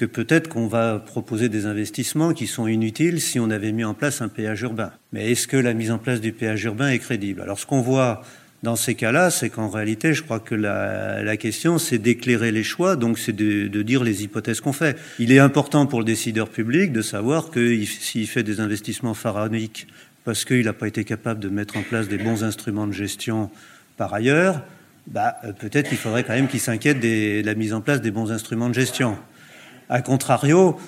[0.00, 3.92] que peut-être qu'on va proposer des investissements qui sont inutiles si on avait mis en
[3.92, 4.92] place un péage urbain.
[5.12, 7.42] Mais est-ce que la mise en place du péage urbain est crédible?
[7.42, 8.22] Alors ce qu'on voit
[8.62, 12.96] dans ces cas-là, c'est qu'en réalité, je crois que la, question, c'est d'éclairer les choix,
[12.96, 14.96] donc c'est de, dire les hypothèses qu'on fait.
[15.18, 19.86] Il est important pour le décideur public de savoir que s'il fait des investissements pharaoniques
[20.24, 23.50] parce qu'il n'a pas été capable de mettre en place des bons instruments de gestion
[23.98, 24.62] par ailleurs,
[25.06, 28.32] bah, peut-être qu'il faudrait quand même qu'il s'inquiète de la mise en place des bons
[28.32, 29.18] instruments de gestion.
[29.92, 30.78] A contrario,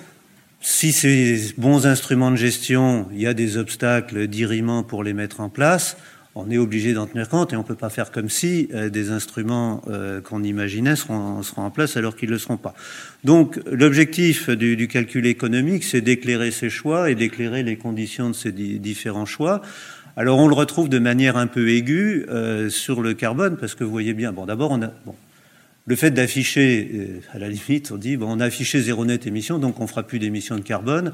[0.61, 5.41] si ces bons instruments de gestion, il y a des obstacles dirimants pour les mettre
[5.41, 5.97] en place,
[6.35, 8.89] on est obligé d'en tenir compte et on ne peut pas faire comme si euh,
[8.89, 12.73] des instruments euh, qu'on imaginait seront, en place alors qu'ils ne le seront pas.
[13.25, 18.53] Donc l'objectif du, calcul économique, c'est d'éclairer ces choix et d'éclairer les conditions de ces
[18.53, 19.61] différents choix.
[20.15, 23.83] Alors on le retrouve de manière un peu aiguë euh, sur le carbone parce que
[23.83, 24.93] vous voyez bien, bon d'abord on a...
[25.85, 29.27] le fait d'afficher, euh, à la limite, on dit, bon, on a affiché zéro net
[29.27, 31.13] émission, donc on fera plus d'émissions de carbone.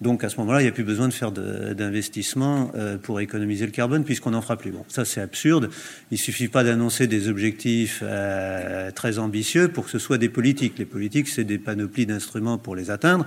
[0.00, 3.66] Donc à ce moment-là, il n'y a plus besoin de faire d'investissement euh, pour économiser
[3.66, 4.70] le carbone puisqu'on n'en fera plus.
[4.70, 5.68] Bon, ça c'est absurde.
[6.10, 10.78] Il suffit pas d'annoncer des objectifs euh, très ambitieux pour que ce soit des politiques.
[10.78, 13.26] Les politiques, c'est des panoplies d'instruments pour les atteindre.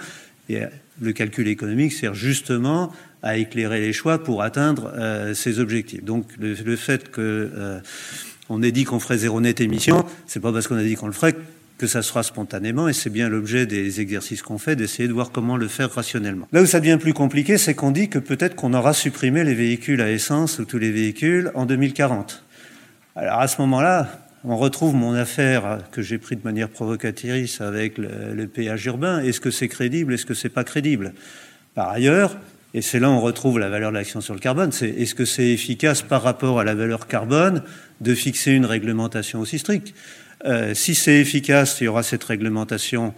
[0.49, 0.61] Et
[0.99, 2.91] le calcul économique sert justement
[3.21, 4.91] à éclairer les choix pour atteindre
[5.33, 6.03] ces objectifs.
[6.03, 7.81] Donc le fait que
[8.49, 11.07] on ait dit qu'on ferait zéro net émission, c'est pas parce qu'on a dit qu'on
[11.07, 11.35] le ferait
[11.77, 15.31] que ça sera spontanément, et c'est bien l'objet des exercices qu'on fait, d'essayer de voir
[15.31, 16.47] comment le faire rationnellement.
[16.51, 19.55] Là où ça devient plus compliqué, c'est qu'on dit que peut-être qu'on aura supprimé les
[19.55, 22.43] véhicules à essence ou tous les véhicules en 2040.
[23.15, 27.97] Alors à ce moment-là, on retrouve mon affaire que j'ai pris de manière provocatrice avec
[27.97, 29.19] le, le péage urbain.
[29.21, 30.13] Est-ce que c'est crédible?
[30.13, 31.13] Est-ce que c'est pas crédible?
[31.75, 32.37] Par ailleurs,
[32.73, 34.71] et c'est là où on retrouve la valeur de l'action sur le carbone.
[34.71, 37.61] C'est est-ce que c'est efficace par rapport à la valeur carbone
[38.01, 39.93] de fixer une réglementation aussi stricte?
[40.45, 43.13] Euh, Si c'est efficace, il y aura cette réglementation.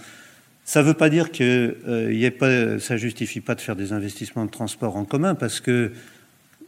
[0.66, 3.76] Ça ne veut pas dire que euh, y ait pas, ça justifie pas de faire
[3.76, 5.92] des investissements de transport en commun, parce que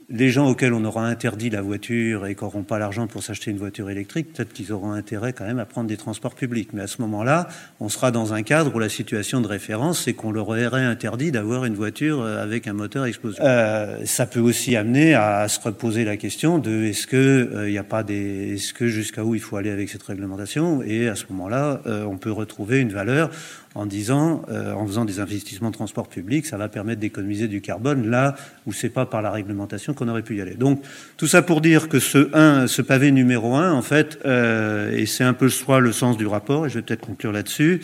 [0.10, 3.52] les gens auxquels on aura interdit la voiture et qui n'auront pas l'argent pour s'acheter
[3.52, 6.70] une voiture électrique, peut-être qu'ils auront intérêt quand même à prendre des transports publics.
[6.72, 7.50] Mais à ce moment-là,
[7.82, 11.32] on sera dans un cadre où la situation de référence, c'est qu'on leur aurait interdit
[11.32, 13.39] d'avoir une voiture euh, avec un moteur explosif.
[13.43, 17.70] Euh, ça peut aussi amener à se reposer la question de est-ce que il euh,
[17.70, 20.82] n'y a pas des, est-ce que jusqu'à où il faut aller avec cette réglementation?
[20.84, 23.30] Et à ce moment-là, euh, on peut retrouver une valeur
[23.75, 27.62] en disant, euh, en faisant des investissements de transport public, ça va permettre d'économiser du
[27.62, 30.56] carbone là où c'est pas par la réglementation qu'on aurait pu y aller.
[30.56, 30.82] Donc
[31.17, 35.06] tout ça pour dire que ce 1, ce pavé numéro 1, en fait, euh, et
[35.06, 35.49] c'est un peu
[35.80, 37.82] le sens du rapport, et je vais peut-être conclure là-dessus,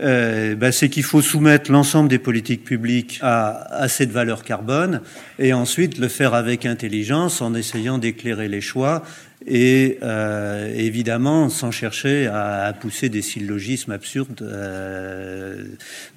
[0.00, 5.02] euh, bah, c'est qu'il faut soumettre l'ensemble des politiques publiques à, cette valeur carbone
[5.38, 9.02] et ensuite le faire avec intelligence en essayant d'éclairer les choix
[9.46, 15.64] et euh, évidemment sans chercher à, pousser des syllogismes absurdes euh,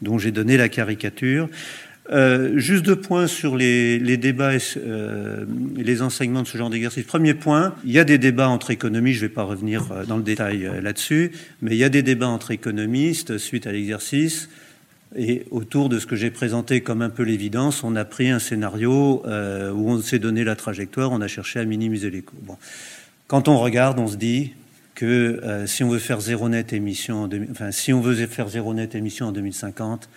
[0.01, 1.49] dont j'ai donné la caricature.
[2.11, 7.03] Euh, juste deux points sur les, débats et euh, les enseignements de ce genre d'exercice.
[7.03, 10.05] Premier point, il y a des débats entre économistes, je ne vais pas revenir euh,
[10.05, 13.71] dans le détail euh, là-dessus, mais il y a des débats entre économistes suite à
[13.71, 14.49] l'exercice.
[15.17, 18.39] Et autour de ce que j'ai présenté comme un peu l'évidence, on a pris un
[18.39, 22.35] scénario où on s'est donné la trajectoire, on a cherché à minimiser les coûts.
[22.41, 22.57] Bon.
[23.27, 24.53] Quand on regarde, on se dit
[24.93, 28.15] que euh, si on veut faire zéro net émission, en 2000, enfin si on veut
[28.27, 30.09] faire zéro net émission en 2050,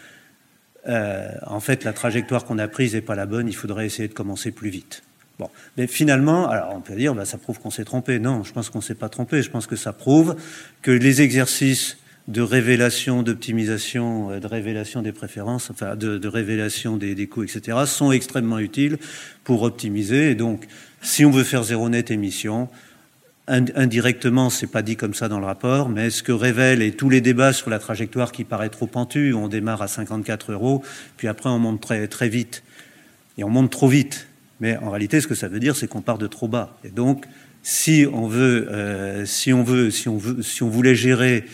[0.88, 4.08] euh, en fait, la trajectoire qu'on a prise n'est pas la bonne, il faudrait essayer
[4.08, 5.02] de commencer plus vite.
[5.38, 8.18] Bon, mais finalement, alors on peut dire, bah, ça prouve qu'on s'est trompé.
[8.18, 9.42] Non, je pense qu'on s'est pas trompé.
[9.42, 10.36] Je pense que ça prouve
[10.82, 17.26] que les exercices de révélation, d'optimisation, euh, de révélation des préférences, enfin de, révélation des,
[17.26, 18.98] coûts, etc., sont extrêmement utiles
[19.44, 20.30] pour optimiser.
[20.30, 20.66] Et donc,
[21.00, 22.68] si on veut faire zéro net émission,
[23.48, 27.08] indirectement, c'est pas dit comme ça dans le rapport, mais ce que révèlent et tous
[27.08, 30.82] les débats sur la trajectoire qui paraît trop pentue, on démarre à 54 euros,
[31.16, 32.62] puis après on monte très, très vite,
[33.38, 34.28] et on monte trop vite.
[34.60, 36.76] Mais en réalité, ce que ça veut dire, c'est qu'on part de trop bas.
[36.84, 37.26] Et donc,
[37.62, 41.44] si on veut, euh, si on veut, si on voulait gérer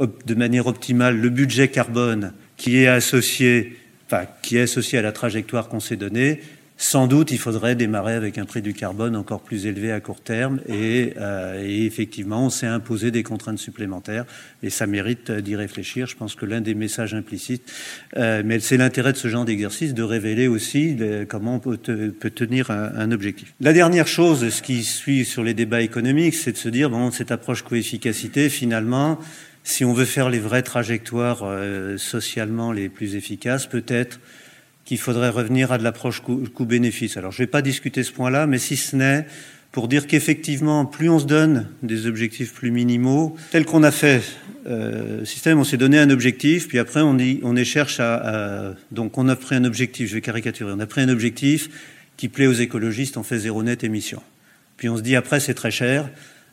[0.00, 3.78] de manière optimale le budget carbone qui est associé
[4.10, 6.40] à la trajectoire qu'on s'est donnée,
[6.78, 10.20] sans doute, il faudrait démarrer avec un prix du carbone encore plus élevé à court
[10.20, 14.26] terme et, euh, et effectivement, on s'est imposé des contraintes supplémentaires
[14.62, 16.06] et ça mérite d'y réfléchir.
[16.06, 17.72] Je pense que l'un des messages implicites,
[18.18, 21.78] euh, mais c'est l'intérêt de ce genre d'exercice de révéler aussi le, comment on peut,
[21.78, 23.54] te, peut tenir un, un, objectif.
[23.60, 27.10] La dernière chose, ce qui suit sur les débats économiques, c'est de se dire bon,
[27.10, 29.18] cette approche coefficacité, finalement,
[29.66, 34.20] si on veut faire les vraies trajectoires euh, socialement les plus efficaces, peut-être
[34.86, 37.18] qu'il faudrait revenir à de l'approche coût-bénéfice.
[37.18, 39.26] Alors je ne vais pas discuter ce point-là, mais si ce n'est
[39.72, 44.22] pour dire qu'effectivement, plus on se donne des objectifs plus minimaux, tel qu'on a fait
[44.66, 49.18] euh, système, on s'est donné un objectif, puis après on, y, cherche à, à, Donc
[49.18, 51.68] on a pris un objectif, je vais caricaturer, on a pris un objectif
[52.16, 54.22] qui plaît aux écologistes, on fait zéro net émission.
[54.76, 56.08] Puis on se dit après c'est très cher,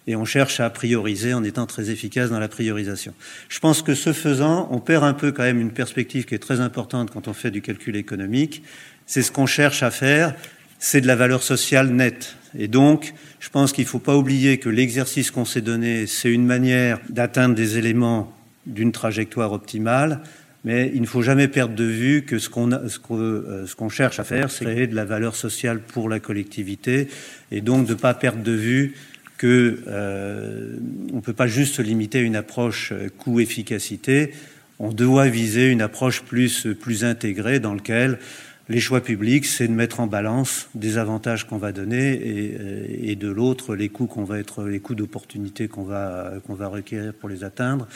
[0.08, 3.13] et on cherche à prioriser en étant très efficace dans la priorisation.
[3.50, 6.39] Je pense que ce faisant, on perd un peu quand même une perspective qui est
[6.39, 8.63] très importante quand on fait du calcul économique.
[9.06, 10.36] C'est ce qu'on cherche à faire,
[10.80, 12.36] c'est de la valeur sociale nette.
[12.58, 16.32] Et donc, je pense qu'il ne faut pas oublier que l'exercice qu'on s'est donné, c'est
[16.32, 18.34] une manière d'atteindre des éléments
[18.66, 20.22] d'une trajectoire optimale,
[20.66, 24.49] mais il ne faut jamais perdre de vue que ce qu'on euh, cherche à faire,
[24.49, 27.08] c'est créer de la valeur sociale pour la collectivité,
[27.51, 28.93] et donc de ne pas perdre de vue
[29.38, 30.78] que euh,
[31.12, 34.32] on ne peut pas juste se limiter à une approche euh, coût-efficacité.
[34.80, 38.20] On doit viser une approche plus plus intégrée dans laquelle
[38.70, 43.28] les choix publics, c'est de mettre en balance des avantages qu'on va donner et, de
[43.28, 47.28] l'autre les coûts qu'on va être, les coûts d'opportunité qu'on va qu'on va requérir pour
[47.28, 47.88] les atteindre.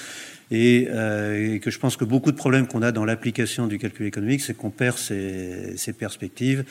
[0.52, 4.08] Et, euh, que je pense que beaucoup de problèmes qu'on a dans l'application du calcul
[4.08, 6.66] économique, c'est qu'on perd ces, perspectives.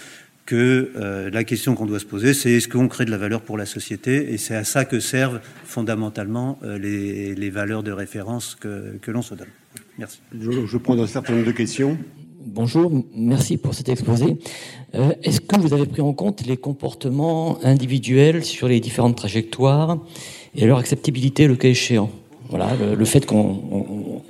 [0.47, 3.41] Que euh, la question qu'on doit se poser, c'est est-ce qu'on crée de la valeur
[3.41, 7.91] pour la société Et c'est à ça que servent fondamentalement euh, les, les, valeurs de
[7.91, 9.49] référence que, que l'on se donne.
[9.99, 10.21] Merci.
[10.39, 11.99] Je, je prends un certain nombre de questions.
[12.39, 14.37] Bonjour, merci pour cet exposé.
[14.95, 19.99] Euh, Est-ce que vous avez pris en compte les comportements individuels sur les différentes trajectoires
[20.55, 22.09] et leur acceptabilité le cas échéant?
[22.51, 24.23] Voilà, le, le fait qu'on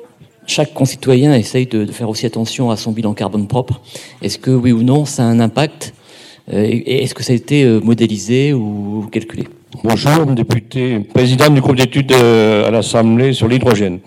[0.46, 3.82] chaque concitoyen essaye de, de, faire aussi attention à son bilan carbone propre.
[4.22, 6.05] Est-ce que oui ou non, ça a un impact euh,
[6.49, 9.44] est-ce que ça a été euh, modélisé ou calculé?
[9.82, 14.01] Bonjour, député, président du groupe d'études à l'Assemblée sur l'hydrogène.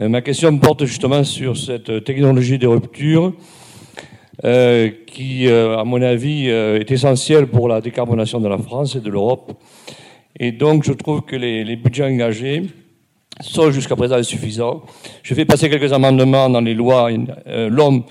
[0.00, 3.32] Euh, ma question porte justement sur cette technologie de rupture
[4.44, 8.94] euh, qui, euh, à mon avis, euh, est essentielle pour la décarbonation de la France
[8.94, 9.52] et de l'Europe.
[10.38, 12.64] Et donc, je trouve que les, budgets engagés
[13.40, 14.82] sont jusqu'à présent insuffisants.
[15.22, 17.10] Je fais passer quelques amendements dans les lois
[17.46, 18.04] euh, l'homme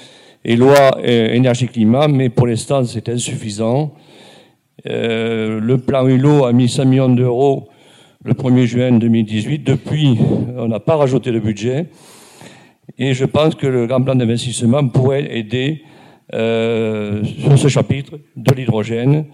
[0.45, 3.93] et loi énergie-climat, mais pour l'instant, c'est insuffisant.
[4.85, 7.67] le plan Hulot a mis 5 millions d'euros
[8.25, 9.63] le 1er juin 2018.
[9.63, 10.17] Depuis,
[10.57, 11.87] on n'a pas rajouté le budget.
[12.97, 15.83] Et je pense que le grand plan d'investissement pourrait aider
[16.33, 19.25] euh, sur ce chapitre de l'hydrogène,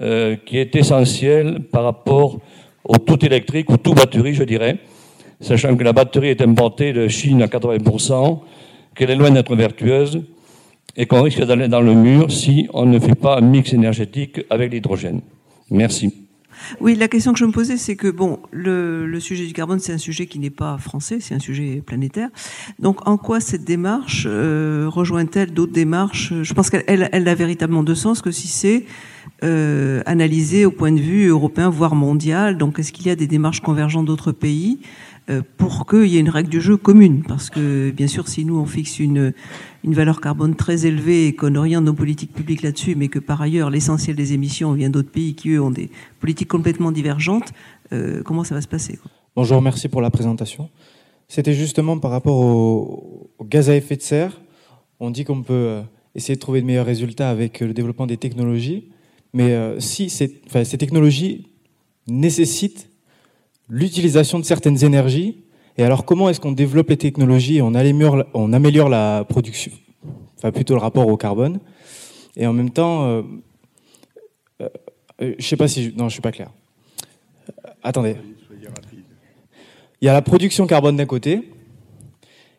[0.00, 2.38] euh, qui est essentiel par rapport
[2.84, 4.78] au tout électrique, ou tout batterie, je dirais,
[5.40, 8.40] sachant que la batterie est importée de Chine à 80%,
[8.94, 10.22] qu'elle est loin d'être vertueuse,
[10.96, 14.42] et qu'on risque d'aller dans le mur si on ne fait pas un mix énergétique
[14.50, 15.20] avec l'hydrogène.
[15.70, 16.12] Merci.
[16.80, 19.92] Oui, la question que je me posais, c'est que bon, le, sujet du carbone, c'est
[19.92, 22.28] un sujet qui n'est pas français, c'est un sujet planétaire.
[22.78, 26.32] Donc, en quoi cette démarche euh, rejoint-elle d'autres démarches?
[26.42, 28.84] Je pense qu'elle elle, elle, a véritablement de sens que si c'est
[29.42, 32.58] euh, analysé au point de vue européen, voire mondial.
[32.58, 34.78] Donc, est-ce qu'il y a des démarches convergentes d'autres pays
[35.30, 37.22] euh, pour qu'il y ait une règle du jeu commune?
[37.26, 39.32] Parce que, bien sûr, si nous, on fixe une,
[39.84, 43.42] une valeur carbone très élevée et qu'on oriente nos politiques publiques là-dessus, mais que par
[43.42, 45.90] ailleurs, l'essentiel des émissions vient d'autres pays qui, eux, ont des
[46.20, 47.52] politiques complètement divergentes,
[47.92, 49.10] euh, comment ça va se passer quoi?
[49.34, 50.68] Bonjour, merci pour la présentation.
[51.26, 54.40] C'était justement par rapport au, au, gaz à effet de serre.
[55.00, 55.82] On dit qu'on peut euh,
[56.14, 58.84] essayer de trouver de meilleurs résultats avec le développement des technologies,
[59.32, 60.28] mais euh, si ces,
[60.78, 61.46] technologies
[62.06, 62.88] nécessitent
[63.68, 65.44] l'utilisation de certaines énergies.
[65.78, 69.72] Et alors, comment est-ce qu'on développe les technologies et on améliore, la production,
[70.36, 71.60] enfin plutôt le rapport au carbone.
[72.36, 73.22] Et en même temps, euh,
[75.22, 76.50] euh, je sais pas si, je, non, je suis pas clair.
[77.48, 78.16] Euh, attendez.
[80.00, 81.48] Il y a la production carbone d'un côté,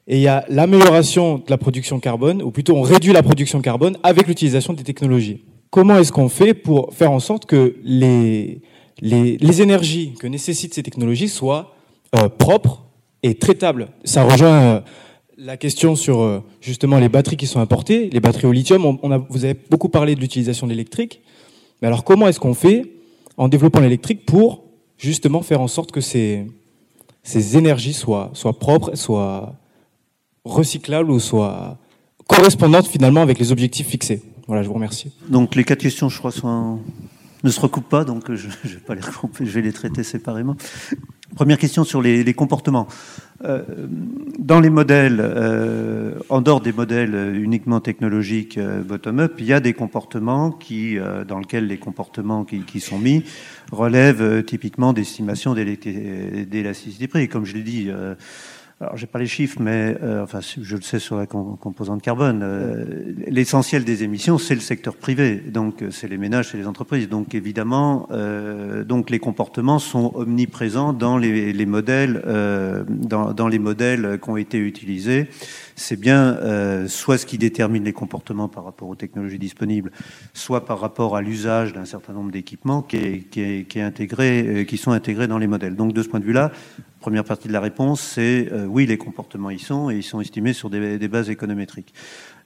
[0.08, 3.62] et il y a l'amélioration de la production carbone, ou plutôt on réduit la production
[3.62, 5.44] carbone avec l'utilisation des technologies.
[5.74, 8.62] Comment est-ce qu'on fait pour faire en sorte que les,
[9.02, 11.74] les, les, énergies que nécessitent ces technologies soient
[12.16, 12.86] euh, propres
[13.24, 13.88] et traitables?
[14.04, 14.82] Ça rejoint euh,
[15.36, 18.86] la question sur euh, justement les batteries qui sont importées, les batteries au lithium.
[18.86, 21.24] On, on a, vous avez beaucoup parlé de l'utilisation de l'électrique.
[21.82, 22.92] Mais alors comment est-ce qu'on fait
[23.38, 24.66] en développant l'électrique pour
[25.00, 26.46] justement faire en sorte que ces,
[27.24, 29.56] ces énergies soient, soient propres, soient
[30.46, 31.80] recyclables ou soient
[32.28, 34.22] correspondantes finalement avec les objectifs fixés?
[34.48, 35.12] Voilà, je vous remercie.
[35.30, 36.32] Donc les quatre questions, je crois,
[37.44, 40.56] ne se recoupent pas, donc je, je, vais pas les je vais les traiter séparément.
[41.36, 42.88] Première question sur les, comportements.
[43.44, 43.64] Euh,
[44.38, 49.60] dans les modèles, euh, en dehors des modèles uniquement technologiques euh, bottom-up, il y a
[49.60, 53.24] des comportements qui, dans lesquels les comportements qui, sont mis
[53.72, 57.28] relèvent typiquement d'estimation d'élasticité prix.
[57.28, 57.90] Comme je l'ai dit,
[58.84, 62.42] alors j'ai pas les chiffres, mais euh, enfin je le sais sur la composante carbone.
[62.44, 67.08] Euh, L'essentiel des émissions, c'est le secteur privé, donc c'est les ménages, c'est les entreprises.
[67.08, 73.48] Donc évidemment, euh, donc les comportements sont omniprésents dans les, les modèles, euh, dans, dans,
[73.48, 75.30] les modèles qui ont été utilisés.
[75.76, 79.92] C'est bien euh, soit ce qui détermine les comportements par rapport aux technologies disponibles,
[80.34, 83.84] soit par rapport à l'usage d'un certain nombre d'équipements qui, est, qui, est, qui, est
[83.84, 85.76] intégré, qui sont intégrés dans les modèles.
[85.76, 86.52] Donc de ce point de vue-là,
[87.04, 90.22] première partie de la réponse, c'est euh, oui, les comportements y sont et ils sont
[90.22, 91.94] estimés sur des, bases économétriques.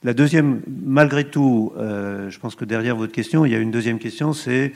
[0.04, 3.70] La deuxième, malgré tout, euh, je pense que derrière votre question, il y a une
[3.70, 4.74] deuxième question, c'est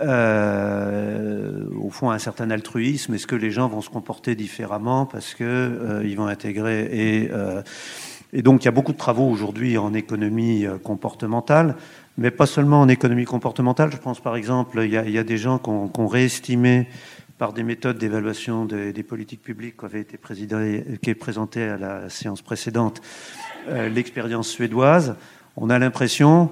[0.00, 3.12] euh, au fond un certain altruisme.
[3.14, 7.30] Est-ce que les gens vont se comporter différemment parce que ils vont intégrer et,
[8.32, 11.74] et donc il y a beaucoup de travaux aujourd'hui en économie comportementale,
[12.18, 13.90] mais pas seulement en économie comportementale.
[13.90, 16.86] Je pense par exemple, il y a, des gens qui ont réestimé
[17.38, 23.00] par des méthodes d'évaluation des, politiques publiques qui avaient été présentées à la séance précédente,
[23.68, 25.14] euh, l'expérience suédoise.
[25.56, 26.50] on a l'impression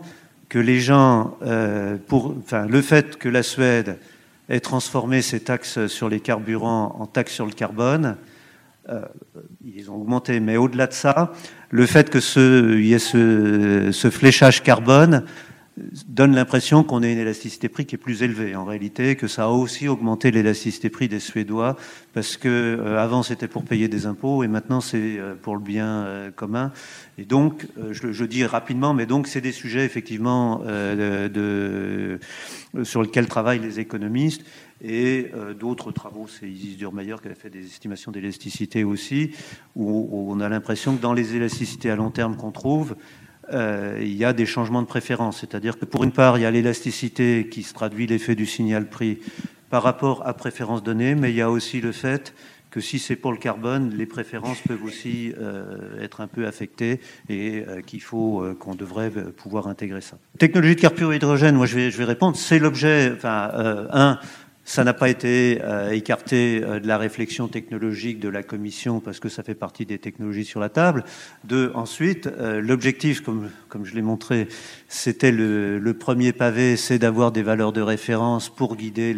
[0.48, 3.98] que les gens, euh, enfin, le fait que la Suède
[4.48, 8.16] ait transformé ses taxes sur les carburants en taxes sur le carbone,
[8.88, 9.00] euh,
[9.64, 10.38] ils ont augmenté.
[10.38, 11.32] Mais au-delà de ça,
[11.70, 15.24] le fait que y ait ce fléchage carbone
[16.08, 19.44] donne l'impression qu'on ait une élasticité prix qui est plus élevée en réalité, que ça
[19.44, 21.76] a aussi augmenté l'élasticité prix des Suédois,
[22.14, 25.60] parce que euh, avant c'était pour payer des impôts et maintenant c'est euh, pour le
[25.60, 26.72] bien euh, commun.
[27.18, 30.62] Et donc, je, dis rapidement, mais donc c'est des sujets effectivement
[32.82, 34.44] sur lesquels travaillent les économistes
[34.82, 39.30] et d'autres travaux, c'est Isis Durmayer qui a fait des estimations d'élasticité aussi,
[39.76, 42.96] où on a l'impression que dans les élasticités à long terme qu'on trouve,
[43.52, 45.40] euh, il y a des changements de préférence.
[45.40, 48.88] C'est-à-dire que pour une part, il y a l'élasticité qui se traduit l'effet du signal
[48.88, 49.18] prix
[49.70, 52.34] par rapport à préférences données, mais il y a aussi le fait
[52.70, 57.00] que si c'est pour le carbone, les préférences peuvent aussi euh, être un peu affectées
[57.28, 60.18] et euh, qu'il faut qu'on devrait pouvoir intégrer ça.
[60.38, 63.50] Technologie de carburant hydrogène, moi je vais, je vais répondre, c'est l'objet, enfin,
[63.92, 64.18] un,
[64.66, 69.20] ça n'a pas été euh, écarté euh, de la réflexion technologique de la Commission parce
[69.20, 71.04] que ça fait partie des technologies sur la table.
[71.44, 74.48] Deux, ensuite, euh, l'objectif, comme, comme je l'ai montré,
[74.88, 79.12] c'était le, premier pavé, c'est d'avoir des valeurs de référence pour guider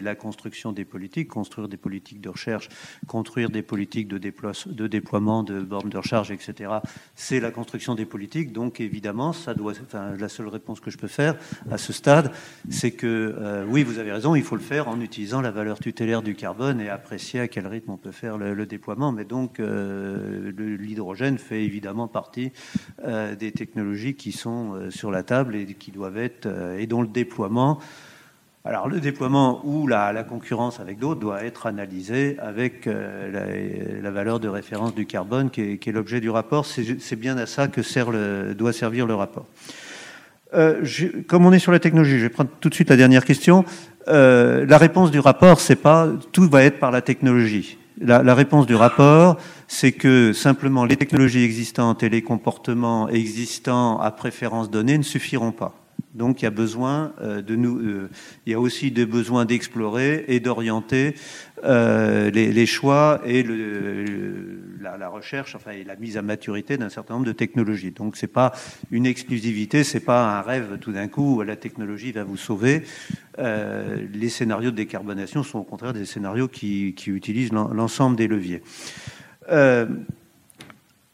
[0.00, 2.68] la construction des politiques, construire des politiques de recherche,
[3.08, 6.74] construire des politiques de, déploie, de déploiement de bornes de recharge, etc.
[7.16, 8.52] C'est la construction des politiques.
[8.52, 9.72] Donc, évidemment, ça doit,
[10.16, 11.34] la seule réponse que je peux faire
[11.72, 12.30] à ce stade,
[12.70, 15.80] c'est que euh, oui, vous avez raison, il faut le faire en utilisant la valeur
[15.80, 19.10] tutélaire du carbone et apprécier à quel rythme on peut faire le, le déploiement.
[19.10, 22.52] Mais donc, euh, l'hydrogène fait évidemment partie
[23.04, 26.86] euh, des technologies qui sont euh, sur la table et qui doivent être euh, et
[26.86, 27.78] dont le déploiement.
[28.66, 34.40] Alors le déploiement ou la, concurrence avec d'autres doit être analysé avec euh, la, valeur
[34.40, 36.66] de référence du carbone qui est, l'objet du rapport.
[36.66, 39.46] C'est bien à ça que sert le, doit servir le rapport.
[41.26, 43.64] Comme on est sur la technologie, je vais prendre tout de suite la dernière question.
[44.06, 47.76] La réponse du rapport, c'est pas tout va être par la technologie.
[48.00, 49.36] La, réponse du rapport,
[49.68, 55.52] c'est que simplement les technologies existantes et les comportements existants à préférence donnée ne suffiront
[55.52, 55.83] pas.
[56.14, 58.08] Donc il y a besoin euh, de nous, euh,
[58.46, 61.14] il y a aussi des besoins d'explorer et d'orienter
[61.64, 67.26] euh, les, choix et la, recherche, enfin et la mise à maturité d'un certain nombre
[67.26, 67.90] de technologies.
[67.90, 68.52] Donc c'est pas
[68.92, 72.84] une exclusivité, c'est pas un rêve tout d'un coup la technologie va vous sauver.
[73.38, 78.62] Les scénarios de décarbonation sont au contraire des scénarios qui utilisent l'ensemble des leviers.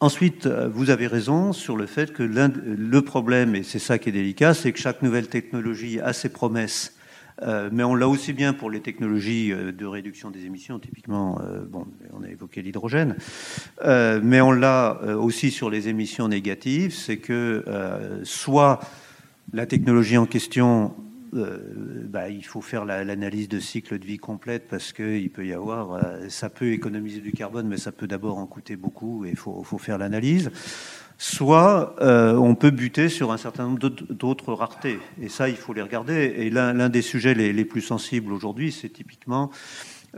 [0.03, 4.09] Euh, Ensuite, vous avez raison sur le fait que le problème, et c'est ça qui
[4.09, 6.97] est délicat, c'est que chaque nouvelle technologie a ses promesses,
[7.43, 11.41] euh, mais on l'a aussi bien pour les technologies euh, de réduction des émissions, typiquement,
[11.41, 13.17] euh, bon, on a évoqué l'hydrogène,
[13.85, 18.81] euh, mais on l'a euh, aussi sur les émissions négatives, c'est que euh, soit
[19.53, 20.95] la technologie en question
[21.35, 21.59] euh,
[22.09, 25.53] bah, il faut faire l'analyse la, de cycle de vie complète parce qu'il peut y
[25.53, 29.31] avoir, euh, ça peut économiser du carbone, mais ça peut d'abord en coûter beaucoup et
[29.31, 30.51] il faut, faut, faire l'analyse.
[31.19, 35.75] Soit euh, on peut buter sur un certain nombre d'autres raretés, et ça, il faut
[35.75, 36.35] les regarder.
[36.37, 39.51] Et l'un des sujets les plus sensibles aujourd'hui, c'est typiquement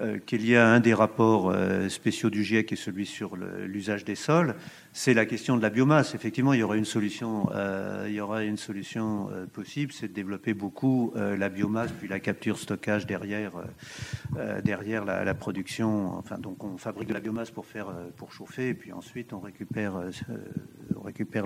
[0.01, 4.07] euh, qu'il y a un des rapports euh, spéciaux du GIEC et celui sur l'usage
[4.07, 4.55] des sols,
[4.95, 6.15] c'est la question de la biomasse.
[6.15, 10.15] Effectivement, il y aura une solution, euh, il y aura une solution possible, c'est de
[10.15, 13.53] développer beaucoup la biomasse, puis la capture, stockage derrière,
[14.35, 16.17] la, production.
[16.17, 19.41] Enfin, donc on fabrique de la biomasse pour faire, pour chauffer, et puis ensuite on
[19.41, 19.99] récupère,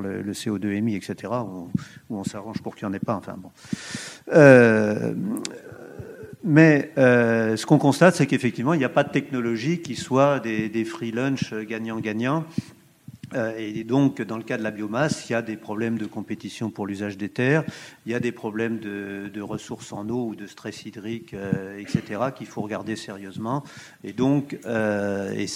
[0.00, 1.32] le, CO2 émis, etc.
[1.32, 1.70] Ou
[2.10, 3.14] on, on s'arrange pour qu'il n'y en ait pas.
[3.14, 3.50] Enfin bon.
[6.48, 10.40] Mais euh, ce qu'on constate, c'est qu'effectivement, il n'y a pas de technologie qui soit
[10.40, 12.44] des, des free lunch gagnant-gagnant.
[13.34, 16.06] Euh, et donc, dans le cas de la biomasse, il y a des problèmes de
[16.06, 17.64] compétition pour l'usage des terres,
[18.04, 22.20] il y a des problèmes de, ressources en eau ou de stress hydrique, euh, etc.,
[22.36, 23.62] qu'il faut regarder sérieusement.
[24.02, 25.46] Et euh,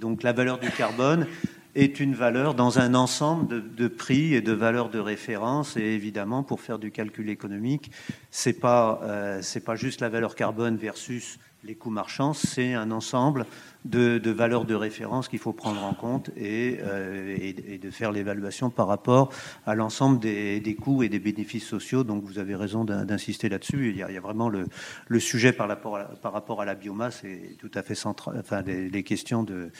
[0.00, 1.26] donc la valeur du carbone
[1.74, 5.76] est une valeur dans un ensemble de, prix et de valeurs de référence.
[5.76, 7.90] Et évidemment, pour faire du calcul économique,
[8.30, 13.46] c'est pas euh, pas juste la valeur carbone versus les coûts marchands, c'est un ensemble
[13.84, 18.70] de, de, valeurs de référence qu'il faut prendre en compte et, euh, de faire l'évaluation
[18.70, 19.32] par rapport
[19.66, 22.04] à l'ensemble des, des, coûts et des bénéfices sociaux.
[22.04, 23.90] Donc vous avez raison d'insister là-dessus.
[23.90, 24.66] Il, il, y a vraiment le,
[25.06, 28.36] le sujet par rapport, à, par rapport à la biomasse et tout à fait central.
[28.40, 29.70] Enfin, les, les questions de,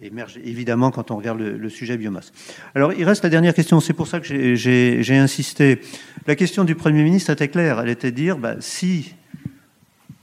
[0.00, 2.32] émergent évidemment quand on regarde le, sujet biomasse.
[2.74, 3.80] Alors il reste la dernière question.
[3.80, 5.80] C'est pour ça que j'ai insisté.
[6.26, 7.80] La question du Premier ministre était claire.
[7.80, 9.14] Elle était de dire bah, si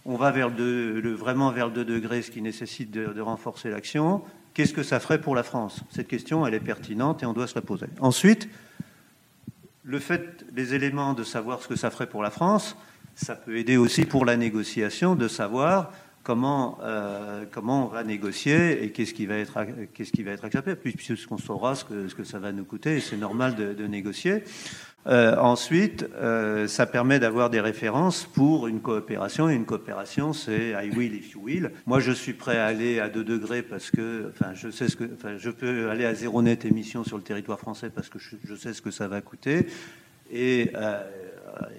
[0.05, 4.23] on va vraiment vers le 2 degrés, ce qui nécessite de, de renforcer l'action,
[4.53, 5.83] qu'est-ce que ça ferait pour la France?
[5.91, 7.85] Cette question, elle est pertinente et on doit se la poser.
[7.99, 8.49] Ensuite,
[9.83, 12.75] le fait, les éléments de savoir ce que ça ferait pour la France,
[13.15, 15.91] ça peut aider aussi pour la négociation de savoir
[16.23, 19.57] comment, euh, comment on va négocier et qu'est-ce qui va être,
[19.93, 22.97] qu'est-ce qui va être accepté, puisqu'on saura ce que, ce que ça va nous coûter
[22.97, 24.43] et c'est normal de, négocier.
[25.07, 29.49] Euh, ensuite, euh, ça permet d'avoir des références pour une coopération.
[29.49, 31.71] Et une coopération, c'est I will if you will.
[31.87, 34.97] Moi, je suis prêt à aller à 2 degrés parce que, enfin, je sais ce
[34.97, 38.19] que, enfin, je peux aller à zéro net émission sur le territoire français parce que
[38.19, 39.67] je, sais ce que ça va coûter.
[40.31, 40.73] Et,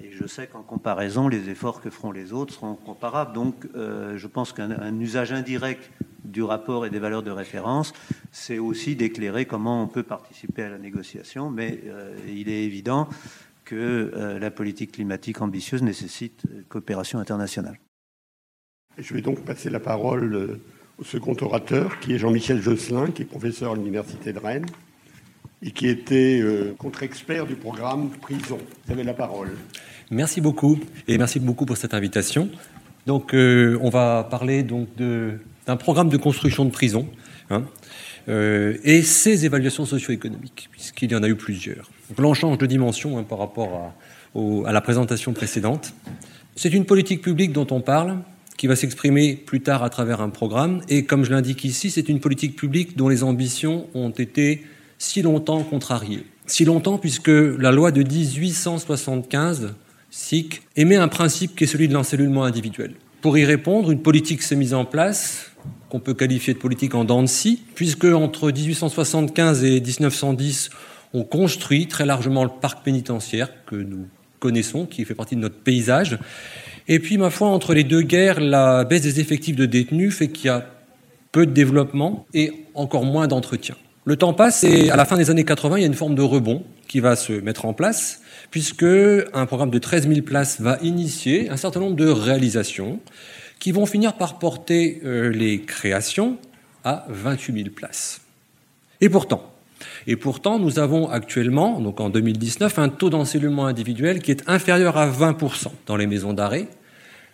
[0.03, 3.33] et je sais qu'en comparaison, les efforts que feront les autres seront comparables.
[3.33, 5.91] Donc, euh, je pense qu'un usage indirect
[6.25, 7.93] du rapport et des valeurs de référence,
[8.33, 13.09] c'est aussi d'éclairer comment on peut participer à la négociation, mais euh, il est évident
[13.65, 17.79] que euh, la politique climatique ambitieuse nécessite coopération internationale.
[18.99, 20.61] Je vais donc passer la parole euh,
[20.99, 24.67] au second orateur, qui est Jean-Michel Josselin, qui est professeur à l'Université de Rennes
[25.63, 28.59] et qui était euh, contre-expert du programme Prison.
[28.87, 29.51] Vous avez la parole.
[30.11, 32.49] Merci beaucoup et merci beaucoup pour cette invitation.
[33.07, 37.09] Donc, euh, on va parler donc d'un programme de construction de prison
[37.51, 37.65] hein,
[38.29, 41.91] euh, et ses évaluations socio-économiques, puisqu'il y en a eu plusieurs.
[42.09, 43.95] Donc, là, on change de dimension hein, par rapport
[44.35, 45.93] à, la présentation précédente.
[46.57, 48.19] C'est une politique publique dont on parle,
[48.57, 50.83] qui va s'exprimer plus tard à travers un programme.
[50.89, 54.63] Et comme je l'indique ici, c'est une politique publique dont les ambitions ont été
[55.01, 56.27] si longtemps contrariées.
[56.47, 59.75] Si longtemps puisque la loi de 1875,
[60.11, 62.93] SIC, émet un principe qui est celui de l'encellulement individuel.
[63.21, 65.51] Pour y répondre, une politique s'est mise en place,
[65.89, 70.71] qu'on peut qualifier de politique en dents de scie, puisque entre 1875 et 1910,
[71.15, 74.07] on construit très largement le parc pénitentiaire que nous
[74.39, 76.19] connaissons, qui fait partie de notre paysage,
[76.89, 80.27] et puis, ma foi, entre les deux guerres, la baisse des effectifs de détenus fait
[80.27, 80.67] qu'il y a
[81.31, 83.77] peu de développement et encore moins d'entretien.
[84.07, 86.15] Le temps passe et à la fin des années 80, il y a une forme
[86.15, 90.61] de rebond qui va se mettre en place, puisque un programme de 13 000 places
[90.61, 92.99] va initier un certain nombre de réalisations
[93.59, 96.39] qui vont finir par porter euh, les créations
[96.83, 98.23] à 28 000 places.
[99.03, 99.53] Et pourtant,
[100.07, 104.97] et pourtant, nous avons actuellement, donc en 2019, un taux d'encellulement individuel qui est inférieur
[104.97, 106.69] à 20% dans les maisons d'arrêt,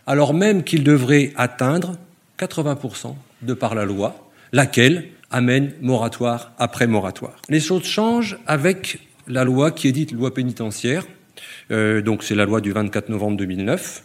[0.06, 1.96] alors même qu'il devrait atteindre
[2.40, 7.36] 80% de par la loi, laquelle amène moratoire après moratoire.
[7.50, 11.04] Les choses changent avec la loi qui est dite loi pénitentiaire,
[11.70, 14.02] euh, donc c'est la loi du 24 novembre 2009,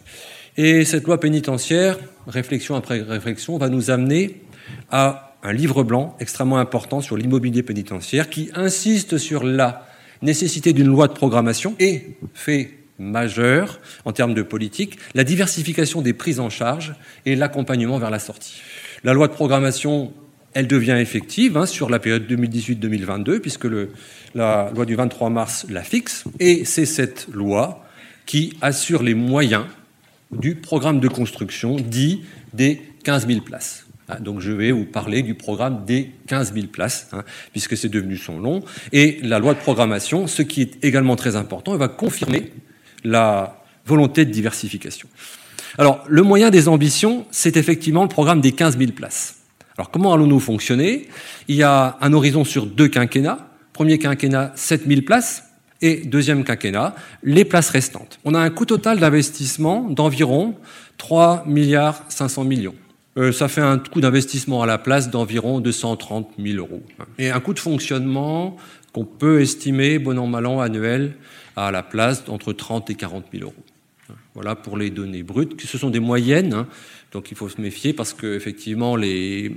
[0.58, 4.42] et cette loi pénitentiaire, réflexion après réflexion, va nous amener
[4.90, 9.86] à un livre blanc extrêmement important sur l'immobilier pénitentiaire qui insiste sur la
[10.20, 16.12] nécessité d'une loi de programmation et fait majeur en termes de politique, la diversification des
[16.12, 18.60] prises en charge et l'accompagnement vers la sortie.
[19.02, 20.12] La loi de programmation,
[20.54, 23.66] elle devient effective hein, sur la période 2018-2022, puisque
[24.34, 27.84] la loi du 23 mars la fixe, et c'est cette loi
[28.26, 29.64] qui assure les moyens
[30.30, 32.22] du programme de construction dit
[32.52, 33.86] des 15 000 places.
[34.08, 37.88] Ah, donc je vais vous parler du programme des 15 000 places, hein, puisque c'est
[37.88, 38.64] devenu son long.
[38.92, 42.52] Et la loi de programmation, ce qui est également très important, va confirmer
[43.04, 45.08] la volonté de diversification.
[45.78, 49.41] Alors, le moyen des ambitions, c'est effectivement le programme des 15 000 places.
[49.76, 51.08] Alors, comment allons-nous fonctionner?
[51.48, 53.48] Il y a un horizon sur deux quinquennats.
[53.72, 55.44] Premier quinquennat, 7 000 places.
[55.84, 56.94] Et deuxième quinquennat,
[57.24, 58.20] les places restantes.
[58.24, 60.54] On a un coût total d'investissement d'environ
[60.98, 62.76] 3 milliards 500 millions.
[63.18, 66.82] Euh, ça fait un coût d'investissement à la place d'environ 230 000 euros.
[67.18, 68.56] Et un coût de fonctionnement
[68.92, 71.14] qu'on peut estimer, bon an, mal an, annuel,
[71.56, 73.54] à la place d'entre 30 et 40 000 euros.
[74.34, 75.60] Voilà pour les données brutes.
[75.60, 76.66] Ce sont des moyennes, hein,
[77.12, 79.52] donc il faut se méfier parce que effectivement les,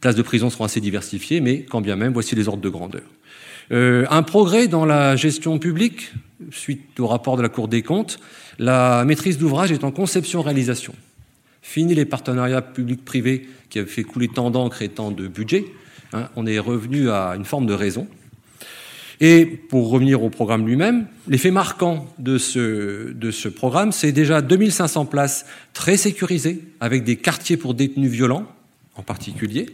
[0.00, 3.02] places de prison seront assez diversifiées, mais quand bien même, voici les ordres de grandeur.
[3.72, 6.12] Euh, un progrès dans la gestion publique,
[6.50, 8.18] suite au rapport de la Cour des comptes,
[8.58, 10.94] la maîtrise d'ouvrage est en conception-réalisation.
[11.62, 15.64] Fini les partenariats publics-privés qui avaient fait couler tant d'encre et tant de budget.
[16.12, 18.06] Hein, on est revenu à une forme de raison.
[19.20, 24.42] Et pour revenir au programme lui-même, l'effet marquant de ce, de ce programme, c'est déjà
[24.42, 28.46] 2500 places très sécurisées, avec des quartiers pour détenus violents
[28.96, 29.66] en particulier,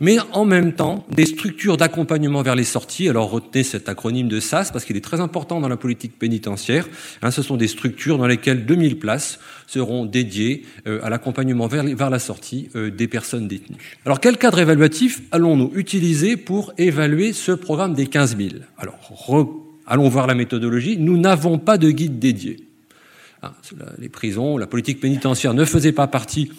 [0.00, 3.08] mais en même temps des structures d'accompagnement vers les sorties.
[3.08, 6.88] Alors retenez cet acronyme de SAS parce qu'il est très important dans la politique pénitentiaire.
[7.22, 12.10] Hein, ce sont des structures dans lesquelles 2000 places seront dédiées euh, à l'accompagnement vers,
[12.10, 13.96] la sortie euh, des personnes détenues.
[14.04, 18.98] Alors quel cadre évaluatif allons-nous utiliser pour évaluer ce programme des 15 000 Alors
[19.86, 20.96] allons voir la méthodologie.
[20.98, 22.68] Nous n'avons pas de guide dédié.
[23.42, 23.52] Hein,
[23.98, 26.50] les prisons, la politique pénitentiaire ne faisait pas partie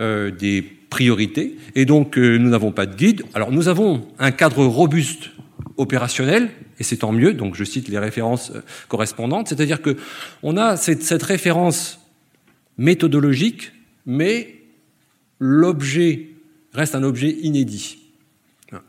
[0.00, 0.62] euh, des
[0.92, 1.56] priorité.
[1.74, 3.22] Et donc, euh, nous n'avons pas de guide.
[3.32, 5.30] Alors, nous avons un cadre robuste
[5.78, 7.32] opérationnel, et c'est tant mieux.
[7.32, 9.48] Donc, je cite les références euh, correspondantes.
[9.48, 9.96] C'est-à-dire que
[10.42, 11.98] on a cette, cette référence
[12.76, 13.72] méthodologique,
[14.04, 14.60] mais
[15.38, 16.28] l'objet
[16.74, 17.98] reste un objet inédit.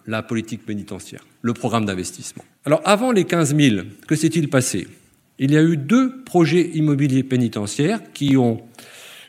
[0.06, 2.44] La politique pénitentiaire, le programme d'investissement.
[2.66, 4.88] Alors, avant les 15 000, que s'est-il passé?
[5.40, 8.62] Il y a eu deux projets immobiliers pénitentiaires qui ont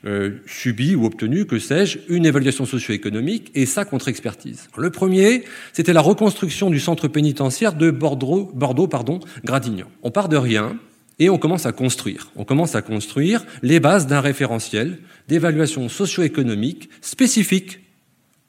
[0.07, 4.68] euh, subi ou obtenu, que sais-je, une évaluation socio-économique et sa contre-expertise.
[4.76, 9.86] Le premier, c'était la reconstruction du centre pénitentiaire de Bordeaux, pardon, Gradignan.
[10.02, 10.78] On part de rien
[11.18, 12.30] et on commence à construire.
[12.36, 14.98] On commence à construire les bases d'un référentiel
[15.28, 17.80] d'évaluation socio-économique spécifique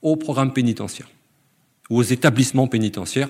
[0.02, 1.10] au programme pénitentiaire
[1.90, 3.30] ou aux établissements pénitentiaires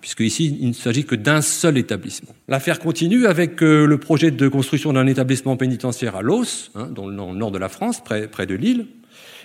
[0.00, 2.34] puisque ici, il ne s'agit que d'un seul établissement.
[2.48, 7.06] L'affaire continue avec euh, le projet de construction d'un établissement pénitentiaire à Los, hein, dans
[7.06, 8.86] le nord de la France, près, près de Lille.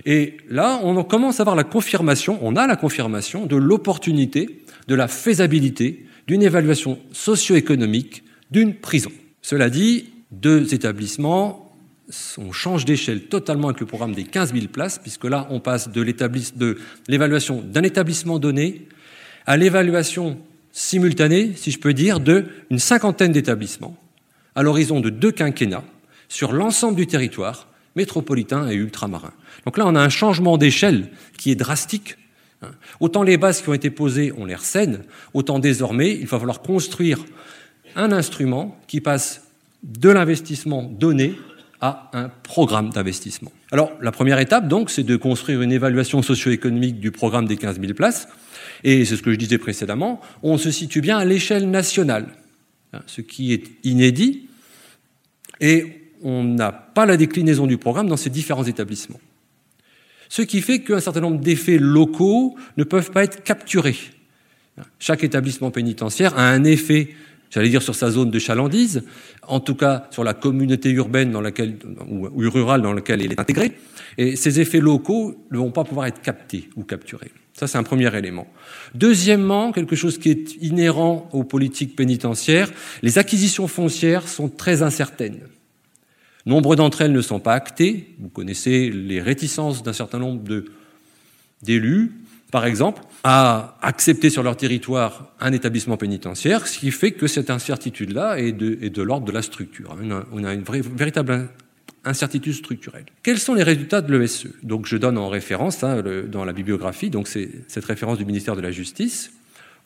[0.05, 4.95] Et là, on commence à avoir la confirmation, on a la confirmation de l'opportunité, de
[4.95, 9.11] la faisabilité d'une évaluation socio-économique d'une prison.
[9.41, 11.75] Cela dit, deux établissements,
[12.37, 15.89] on change d'échelle totalement avec le programme des 15 000 places, puisque là, on passe
[15.89, 16.01] de
[17.07, 18.87] l'évaluation d'un établissement donné
[19.45, 20.37] à l'évaluation
[20.71, 23.97] simultanée, si je peux dire, d'une cinquantaine d'établissements
[24.55, 25.83] à l'horizon de deux quinquennats
[26.29, 29.33] sur l'ensemble du territoire métropolitain et ultramarin.
[29.65, 32.17] Donc là, on a un changement d'échelle qui est drastique.
[32.99, 36.61] Autant les bases qui ont été posées, on les recène, autant désormais, il va falloir
[36.61, 37.19] construire
[37.95, 39.41] un instrument qui passe
[39.83, 41.35] de l'investissement donné
[41.81, 43.51] à un programme d'investissement.
[43.71, 47.79] Alors, la première étape, donc, c'est de construire une évaluation socio-économique du programme des 15
[47.81, 48.27] 000 places.
[48.83, 52.27] Et c'est ce que je disais précédemment, on se situe bien à l'échelle nationale,
[52.93, 54.47] hein, ce qui est inédit,
[55.59, 59.19] et on n'a pas la déclinaison du programme dans ces différents établissements.
[60.29, 63.97] Ce qui fait qu'un certain nombre d'effets locaux ne peuvent pas être capturés.
[64.97, 67.09] Chaque établissement pénitentiaire a un effet,
[67.49, 69.03] j'allais dire, sur sa zone de chalandise,
[69.47, 71.77] en tout cas sur la communauté urbaine dans laquelle,
[72.09, 73.77] ou rurale dans laquelle il est intégré,
[74.17, 77.31] et ces effets locaux ne vont pas pouvoir être captés ou capturés.
[77.53, 78.47] Ça, c'est un premier élément.
[78.95, 82.71] Deuxièmement, quelque chose qui est inhérent aux politiques pénitentiaires,
[83.01, 85.41] les acquisitions foncières sont très incertaines.
[86.45, 88.15] Nombre d'entre elles ne sont pas actées.
[88.19, 90.41] Vous connaissez les réticences d'un certain nombre
[91.61, 92.11] d'élus,
[92.51, 97.49] par exemple, à accepter sur leur territoire un établissement pénitentiaire, ce qui fait que cette
[97.49, 99.95] incertitude-là est de, l'ordre de la structure.
[100.31, 101.49] On a, une véritable
[102.03, 103.05] incertitude structurelle.
[103.23, 107.09] Quels sont les résultats de l'ESE Donc je donne en référence hein, dans la bibliographie,
[107.09, 109.33] donc c'est cette référence du ministère de la Justice.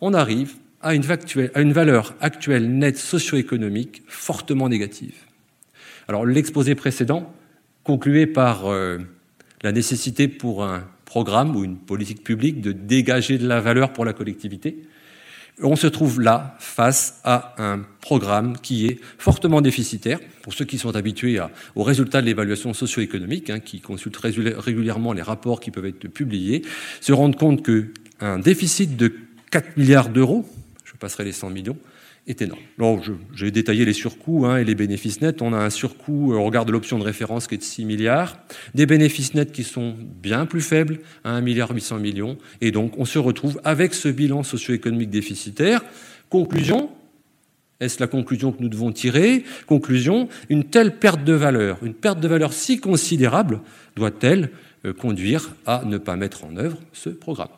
[0.01, 5.15] On arrive à une, valeur actuelle nette socio-économique fortement négative.
[6.07, 7.33] Alors l'exposé précédent
[7.83, 8.99] concluait par euh,
[9.63, 14.05] la nécessité pour un programme ou une politique publique de dégager de la valeur pour
[14.05, 14.83] la collectivité
[15.61, 20.19] on se trouve là face à un programme qui est fortement déficitaire.
[20.41, 21.39] Pour ceux qui sont habitués
[21.75, 26.63] aux résultats de l'évaluation socio-économique, hein, qui consultent régulièrement les rapports qui peuvent être publiés,
[27.01, 29.13] se rendent compte qu'un déficit de
[29.51, 30.47] 4 milliards d'euros,
[30.83, 31.77] je passerai les 100 millions,
[32.27, 32.61] est énorme.
[32.79, 33.01] Alors,
[33.33, 35.41] j'ai détaillé les surcoûts hein, et les bénéfices nets.
[35.41, 37.85] On a un surcoût euh, au regard de l'option de référence qui est de 6
[37.85, 38.37] milliards,
[38.73, 42.97] des bénéfices nets qui sont bien plus faibles, à 1 milliard 800 millions, et donc
[42.97, 45.83] on se retrouve avec ce bilan socio-économique déficitaire.
[46.29, 46.89] Conclusion,
[47.79, 49.43] est-ce la conclusion que nous devons tirer?
[49.67, 53.61] Conclusion, une telle perte de valeur, une perte de valeur si considérable,
[53.95, 54.49] doit-elle
[54.85, 57.49] euh, conduire à ne pas mettre en œuvre ce programme?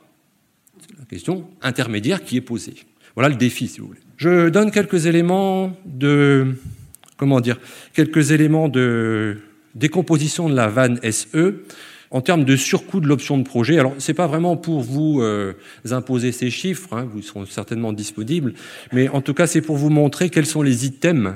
[0.82, 2.76] C'est la question intermédiaire qui est posée.
[3.16, 4.00] Voilà le défi, si vous voulez.
[4.18, 6.56] Je donne quelques éléments de,
[7.18, 7.60] comment dire,
[7.94, 9.38] quelques éléments de
[9.76, 11.64] décomposition de la vanne SE
[12.10, 13.78] en termes de surcoût de l'option de projet.
[13.78, 15.54] Alors, c'est pas vraiment pour vous euh,
[15.92, 18.54] imposer ces chiffres, hein, vous seront certainement disponibles,
[18.92, 21.34] mais en tout cas, c'est pour vous montrer quels sont les items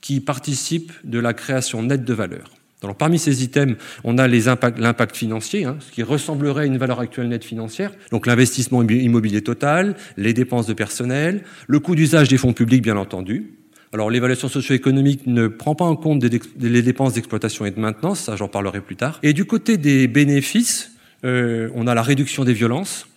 [0.00, 2.50] qui participent de la création nette de valeur.
[2.82, 7.00] Alors, parmi ces items, on a l'impact financier, hein, ce qui ressemblerait à une valeur
[7.00, 12.38] actuelle nette financière, donc l'investissement immobilier total, les dépenses de personnel, le coût d'usage des
[12.38, 13.52] fonds publics, bien entendu.
[13.92, 16.24] Alors, l'évaluation socio-économique ne prend pas en compte
[16.58, 19.18] les dépenses d'exploitation et de maintenance, ça j'en parlerai plus tard.
[19.22, 20.92] Et du côté des bénéfices,
[21.24, 23.08] euh, on a la réduction des violences,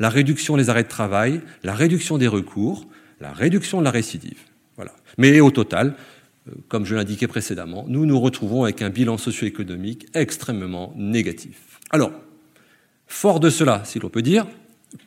[0.00, 2.86] la réduction des arrêts de travail, la réduction des recours,
[3.20, 4.38] la réduction de la récidive.
[4.76, 4.92] Voilà.
[5.18, 5.94] Mais au total,
[6.68, 11.78] comme je l'indiquais précédemment, nous nous retrouvons avec un bilan socio-économique extrêmement négatif.
[11.90, 12.12] Alors,
[13.06, 14.46] fort de cela, si l'on peut dire,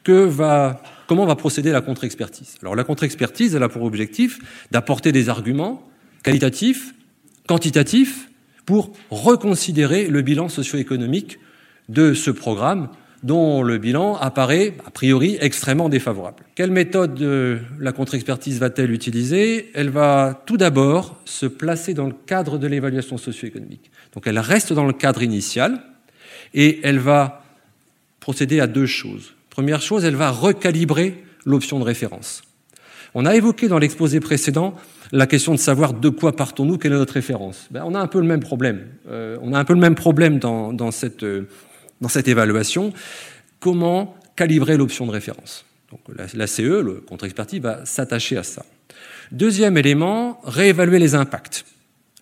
[0.04, 2.56] comment va procéder la contre-expertise?
[2.62, 4.40] Alors, la contre-expertise, a pour objectif
[4.72, 5.88] d'apporter des arguments
[6.24, 6.94] qualitatifs,
[7.48, 8.30] quantitatifs,
[8.66, 11.40] pour reconsidérer le bilan socio-économique
[11.90, 12.90] de ce programme
[13.26, 16.44] dont le bilan apparaît a priori extrêmement défavorable.
[16.54, 19.72] Quelle méthode euh, la contre-expertise va-t-elle utiliser?
[19.74, 23.90] Elle va tout d'abord se placer dans le cadre de l'évaluation socio-économique.
[24.14, 25.82] Donc elle reste dans le cadre initial
[26.54, 27.44] et elle va
[28.20, 29.34] procéder à deux choses.
[29.50, 32.44] Première chose, elle va recalibrer l'option de référence.
[33.16, 34.76] On a évoqué dans l'exposé précédent
[35.12, 37.68] la question de savoir de quoi partons-nous, quelle est notre référence.
[37.72, 38.86] Ben, on a un peu le même problème.
[39.10, 41.48] Euh, on a un peu le même problème dans, dans cette euh,
[42.02, 42.94] dans cette évaluation,
[43.60, 45.66] comment calibrer l'option de référence.
[45.92, 46.02] Donc
[46.34, 48.66] la, CE, le contre-expertise, va s'attacher à ça.
[49.32, 51.66] Deuxième élément, réévaluer les impacts.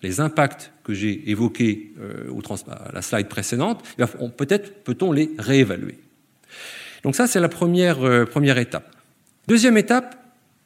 [0.02, 2.30] Les impacts que j'ai évoqués euh,
[2.68, 3.82] à la slide précédente,
[4.36, 5.98] peut-être peut-on les réévaluer.
[7.02, 8.94] Donc ça, c'est la première, euh, première étape.
[9.48, 10.16] Deuxième étape,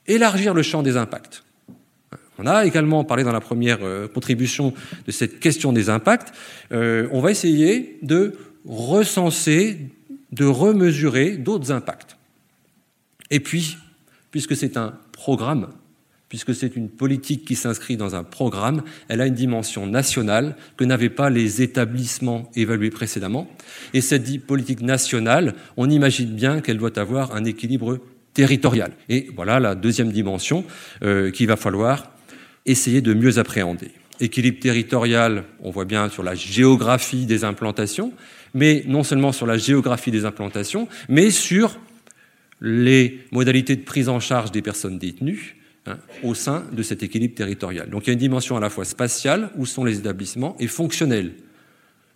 [0.07, 1.45] élargir le champ des impacts.
[2.41, 4.73] On a également parlé dans la première euh, contribution
[5.07, 6.33] de cette question des impacts.
[6.71, 8.35] on va essayer de
[8.69, 9.79] recenser,
[10.31, 12.17] de remesurer d'autres impacts.
[13.31, 13.77] Et puis,
[14.31, 15.69] puisque c'est un programme,
[16.29, 20.85] puisque c'est une politique qui s'inscrit dans un programme, elle a une dimension nationale que
[20.85, 23.49] n'avaient pas les établissements évalués précédemment.
[23.95, 27.99] Et cette politique nationale, on imagine bien qu'elle doit avoir un équilibre
[28.35, 28.93] territorial.
[29.09, 30.65] Et voilà la deuxième dimension
[31.03, 32.13] euh, qu'il va falloir
[32.67, 33.91] essayer de mieux appréhender.
[34.21, 38.13] Équilibre territorial, on voit bien sur la géographie des implantations,
[38.55, 41.79] mais non seulement sur la géographie des implantations, mais sur
[42.61, 47.35] les modalités de prise en charge des personnes détenues hein, au sein de cet équilibre
[47.35, 47.89] territorial.
[47.91, 50.67] Donc il y a une dimension à la fois spatiale, où sont les établissements, et
[50.67, 51.33] fonctionnelle.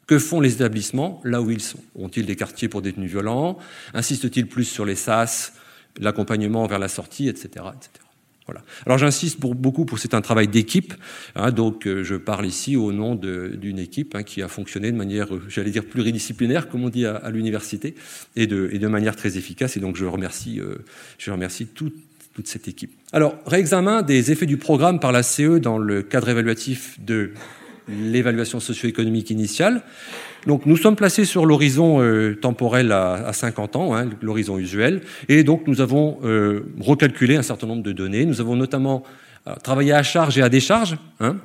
[0.06, 1.78] Que font les établissements là où ils sont?
[1.94, 3.56] Ont-ils des quartiers pour détenus violents?
[3.94, 5.54] Insistent-ils plus sur les SAS,
[6.00, 7.64] l'accompagnement vers la sortie, etc.
[7.76, 8.01] etc.
[8.86, 10.94] Alors j'insiste beaucoup pour c'est un travail d'équipe.
[11.36, 14.96] Hein, donc euh, je parle ici au nom d'une équipe hein, qui a fonctionné de
[14.96, 17.94] manière, euh, j'allais dire pluridisciplinaire, comme on dit à, l'université,
[18.36, 19.76] et de, et de, manière très efficace.
[19.76, 20.84] Et donc je remercie, euh,
[21.18, 21.94] je remercie toute
[22.44, 22.92] cette équipe.
[23.12, 27.32] Alors réexamen des effets du programme par la CE dans le cadre évaluatif de
[27.88, 29.82] l'évaluation socio-économique initiale.
[30.46, 35.02] Donc nous sommes placés sur l'horizon euh, temporel à, à, 50 ans, hein, l'horizon usuel,
[35.28, 38.24] et donc nous avons euh, recalculé un certain nombre de données.
[38.24, 39.04] Nous avons notamment
[39.46, 40.96] euh, travaillé à charge et à décharge.
[41.20, 41.36] Hein.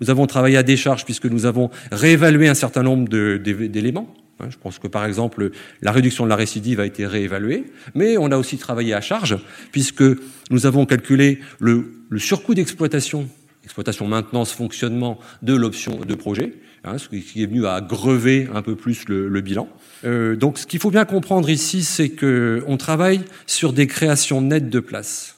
[0.00, 4.14] Nous avons travaillé à décharge puisque nous avons réévalué un certain nombre d'éléments.
[4.40, 4.46] Hein.
[4.48, 5.50] Je pense que par exemple
[5.82, 9.36] la réduction de la récidive a été réévaluée, mais on a aussi travaillé à charge
[9.72, 10.04] puisque
[10.50, 13.28] nous avons calculé le, le surcoût d'exploitation
[13.66, 16.54] exploitation, maintenance, fonctionnement de l'option de projet,
[16.84, 19.68] hein, ce qui est venu à grever un peu plus le, bilan.
[20.04, 24.70] Euh, donc ce qu'il faut bien comprendre ici, c'est qu'on travaille sur des créations nettes
[24.70, 25.36] de places.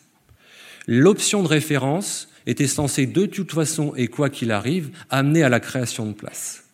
[0.87, 5.59] L'option de référence était censée de toute façon, et quoi qu'il arrive, amener à la
[5.59, 6.65] création de places.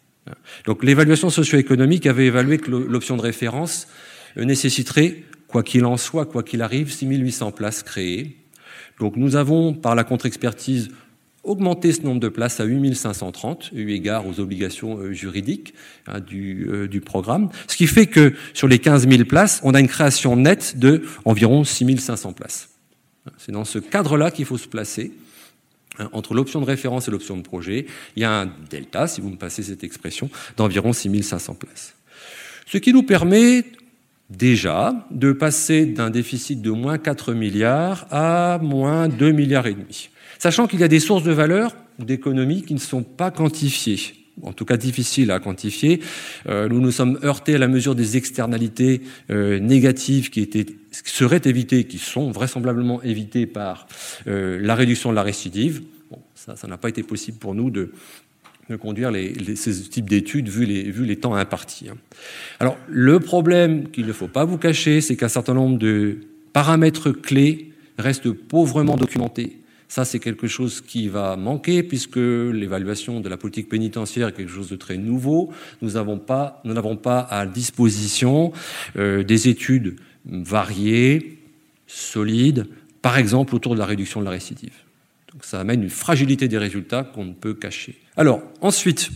[0.66, 3.86] Donc l'évaluation socio-économique avait évalué que l'option de référence
[4.36, 8.38] nécessiterait, quoi qu'il en soit, quoi qu'il arrive, 6800 places créées.
[8.98, 10.88] Donc nous avons, par la contre-expertise,
[11.44, 15.74] augmenter ce nombre de places à 8530, eu égard aux obligations euh, juridiques
[16.06, 17.50] hein, du, euh, du, programme.
[17.68, 21.02] Ce qui fait que sur les 15 000 places, on a une création nette de
[21.24, 22.70] environ 6500 places.
[23.38, 25.12] C'est dans ce cadre-là qu'il faut se placer.
[25.98, 27.86] Hein, entre l'option de référence et l'option de projet,
[28.16, 31.94] il y a un delta, si vous me passez cette expression, d'environ 6500 places.
[32.66, 33.64] Ce qui nous permet
[34.30, 40.10] déjà de passer d'un déficit de moins 4 milliards à moins 2 milliards et demi
[40.38, 44.52] sachant qu'il y a des sources de valeur d'économie qui ne sont pas quantifiées en
[44.52, 46.00] tout cas difficiles à quantifier.
[46.48, 50.48] Euh, nous nous sommes heurtés à la mesure des externalités euh, négatives qui,
[50.90, 53.86] seraient évitées, qui sont vraisemblablement évitées par
[54.26, 55.82] euh, la réduction de la récidive.
[56.10, 57.92] Bon, ça, n'a pas été possible pour nous de,
[58.80, 59.12] conduire
[59.56, 61.90] ces types d'études vu les, vu les temps impartis.
[61.90, 61.96] Hein.
[62.60, 66.20] Alors, le problème qu'il ne faut pas vous cacher, c'est qu'un certain nombre de
[66.54, 69.58] paramètres clés restent pauvrement documentés
[69.94, 74.50] ça, c'est quelque chose qui va manquer puisque l'évaluation de la politique pénitentiaire est quelque
[74.50, 75.52] chose de très nouveau.
[75.82, 78.52] Nous n'avons pas, à disposition
[78.96, 79.94] euh, des études
[80.26, 81.38] variées,
[81.86, 82.66] solides,
[83.02, 84.74] par exemple autour de la réduction de la récidive.
[85.32, 87.94] Donc ça amène une fragilité des résultats qu'on ne peut cacher.
[88.16, 89.10] Alors, ensuite,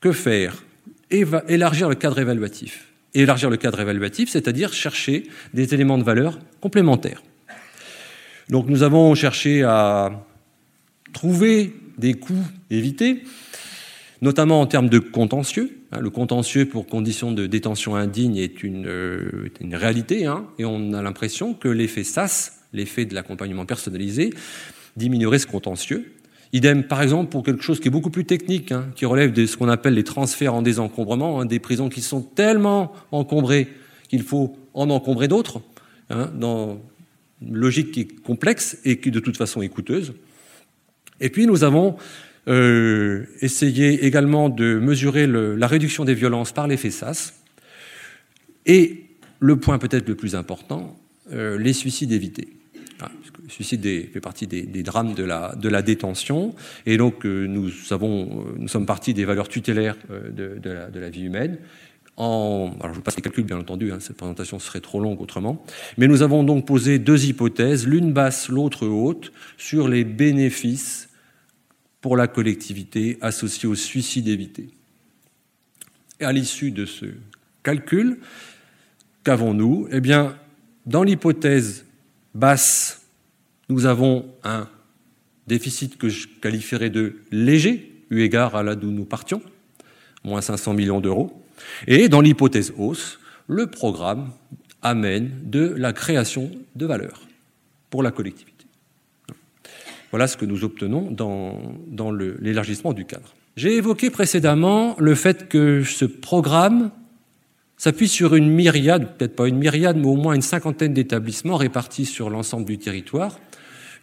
[0.00, 0.64] que faire?
[1.10, 2.88] Élargir le cadre évaluatif.
[3.14, 7.22] Élargir le cadre évaluatif, c'est-à-dire chercher des éléments de valeur complémentaires.
[8.48, 10.10] Donc nous avons cherché à
[11.12, 13.22] trouver des coûts évités,
[14.20, 15.78] notamment en termes de contentieux.
[15.92, 20.92] Hein, le contentieux pour conditions de détention indigne est une, euh, réalité, hein, et on
[20.92, 24.32] a l'impression que l'effet SAS, l'effet de l'accompagnement personnalisé,
[24.96, 26.12] diminuerait ce contentieux.
[26.54, 29.46] Idem, par exemple, pour quelque chose qui est beaucoup plus technique, hein, qui relève de
[29.46, 33.68] ce qu'on appelle les transferts en désencombrement, des prisons qui sont tellement encombrées
[34.08, 35.62] qu'il faut en encombrer d'autres,
[37.50, 40.14] logique qui est complexe et qui de toute façon est coûteuse.
[41.20, 41.96] Et puis nous avons
[42.48, 47.34] euh, essayé également de mesurer la réduction des violences par l'effet SAS.
[48.66, 49.04] Et
[49.38, 50.98] le point peut-être le plus important,
[51.32, 52.48] euh, les suicides évités.
[53.00, 53.82] Le suicide
[54.12, 56.54] fait partie des, drames de la, de la détention.
[56.86, 61.24] Et donc, euh, nous, avons, nous sommes partis des valeurs tutélaires de, de, la, vie
[61.24, 61.58] humaine.
[62.18, 65.64] Alors je passe les calculs, bien entendu, hein, cette présentation serait trop longue autrement.
[65.96, 71.08] Mais nous avons donc posé deux hypothèses, l'une basse, l'autre haute, sur les bénéfices
[72.00, 74.70] pour la collectivité associés au suicide évité.
[76.20, 77.06] Et à l'issue de ce
[77.62, 78.18] calcul,
[79.24, 79.88] qu'avons-nous?
[79.90, 80.36] Eh bien,
[80.86, 81.86] dans l'hypothèse
[82.34, 83.02] basse,
[83.68, 84.68] nous avons un
[85.46, 89.42] déficit que je qualifierais de léger, eu égard à là d'où nous partions,
[90.24, 91.41] moins 500 millions d'euros.
[91.86, 94.30] Et dans l'hypothèse hausse, le programme
[94.82, 97.22] amène de la création de valeur
[97.90, 98.66] pour la collectivité.
[100.10, 103.34] Voilà ce que nous obtenons dans, dans l'élargissement du cadre.
[103.56, 106.90] J'ai évoqué précédemment le fait que ce programme
[107.76, 112.06] s'appuie sur une myriade, peut-être pas une myriade, mais au moins une cinquantaine d'établissements répartis
[112.06, 113.38] sur l'ensemble du territoire,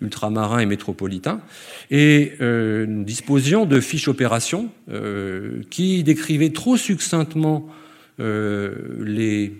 [0.01, 1.41] ultramarin et métropolitain.
[1.91, 7.67] Et euh, nous disposions de fiches opérations euh, qui décrivaient trop succinctement
[8.19, 8.73] euh,
[9.03, 9.53] les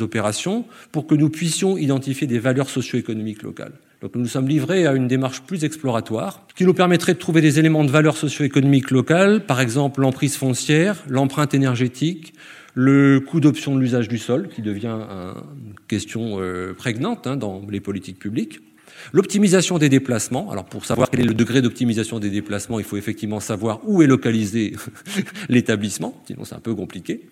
[0.00, 3.72] opérations pour que nous puissions identifier des valeurs socio-économiques locales.
[4.02, 7.40] Donc nous nous sommes livrés à une démarche plus exploratoire qui nous permettrait de trouver
[7.40, 12.34] des éléments de valeur socio-économique locale, par exemple l'emprise foncière, l'empreinte énergétique,
[12.74, 16.38] le coût d'option de l'usage du sol, qui devient une question
[16.76, 18.60] prégnante hein, dans les politiques publiques,
[19.12, 20.50] l'optimisation des déplacements.
[20.50, 24.02] Alors pour savoir quel est le degré d'optimisation des déplacements, il faut effectivement savoir où
[24.02, 24.74] est localisé
[25.48, 27.22] l'établissement, sinon c'est un peu compliqué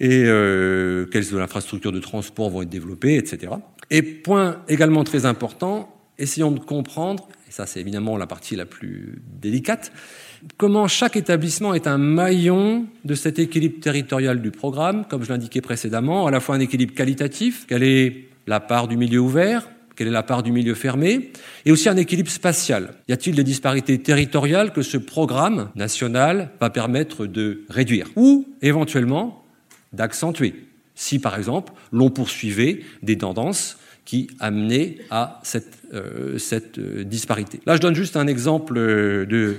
[0.00, 3.52] et euh, quelles infrastructures de transport vont être développées, etc.
[3.90, 8.66] Et point également très important, essayons de comprendre, et ça c'est évidemment la partie la
[8.66, 9.92] plus délicate,
[10.56, 15.60] comment chaque établissement est un maillon de cet équilibre territorial du programme, comme je l'indiquais
[15.60, 20.08] précédemment, à la fois un équilibre qualitatif, quelle est la part du milieu ouvert, quelle
[20.08, 21.32] est la part du milieu fermé,
[21.64, 22.94] et aussi un équilibre spatial.
[23.08, 29.44] Y a-t-il des disparités territoriales que ce programme national va permettre de réduire Ou, éventuellement,
[29.92, 30.54] d'accentuer?
[30.94, 37.60] Si, par exemple, l'on poursuivait des tendances qui amenaient à cette, euh, cette euh, disparité.
[37.66, 39.56] Là, je donne juste un exemple euh, de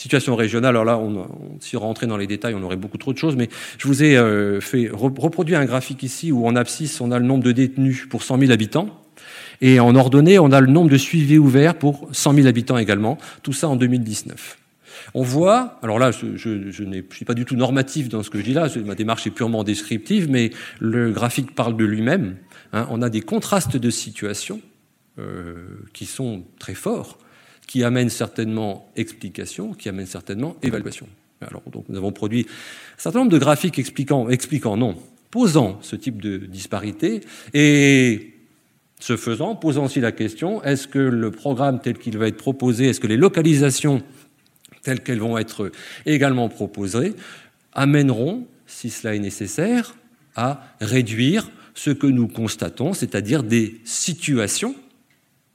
[0.00, 0.76] situation régionale.
[0.76, 1.26] Alors là, on,
[1.60, 3.48] si on rentrait dans les détails, on aurait beaucoup trop de choses, mais
[3.78, 7.26] je vous ai euh, fait reproduit un graphique ici où en abscisse, on a le
[7.26, 8.99] nombre de détenus pour 100 000 habitants.
[9.60, 13.18] Et en ordonnée, on a le nombre de suivis ouverts pour 100 000 habitants également.
[13.42, 14.58] Tout ça en 2019.
[15.14, 16.26] On voit, alors là, je,
[16.84, 19.30] ne suis pas du tout normatif dans ce que je dis là, ma démarche est
[19.30, 22.36] purement descriptive, mais le graphique parle de lui-même.
[22.72, 24.60] Hein, on a des contrastes de situation
[25.18, 25.54] euh,
[25.92, 27.18] qui sont très forts,
[27.66, 31.08] qui amènent certainement explication, qui amènent certainement évaluation.
[31.40, 32.46] Alors, donc, nous avons produit
[32.98, 34.96] un certain nombre de graphiques expliquant, expliquant non,
[35.30, 37.20] posant ce type de disparité
[37.54, 38.34] et
[39.00, 42.86] ce faisant, posant aussi la question est-ce que le programme tel qu'il va être proposé,
[42.86, 44.02] est-ce que les localisations
[44.82, 45.70] telles qu'elles vont être
[46.06, 47.14] également proposées,
[47.72, 49.94] amèneront, si cela est nécessaire,
[50.36, 54.74] à réduire ce que nous constatons, c'est-à-dire des situations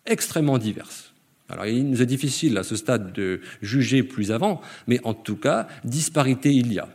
[0.06, 1.14] extrêmement diverses.
[1.50, 5.36] Alors il nous est difficile à ce stade de juger plus avant, mais en tout
[5.36, 6.90] cas, disparité il y a.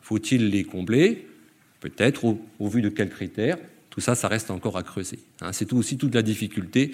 [0.00, 1.28] Faut-il les combler?
[1.80, 3.58] Peut-être, au, vu de quels critères?
[3.94, 5.20] Tout ça, ça reste encore à creuser.
[5.52, 6.90] C'est aussi toute la difficulté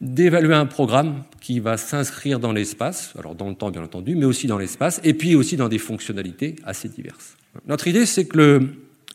[0.00, 4.24] d'évaluer un programme qui va s'inscrire dans l'espace, alors dans le temps bien entendu, mais
[4.24, 7.36] aussi dans l'espace, et puis aussi dans des fonctionnalités assez diverses.
[7.66, 8.60] Notre idée, c'est que le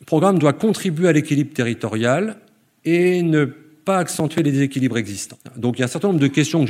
[0.06, 2.36] programme doit contribuer à l'équilibre territorial
[2.84, 3.46] et ne
[3.86, 5.38] pas accentuer les déséquilibres existants.
[5.56, 6.66] Donc il y a un certain nombre de questions que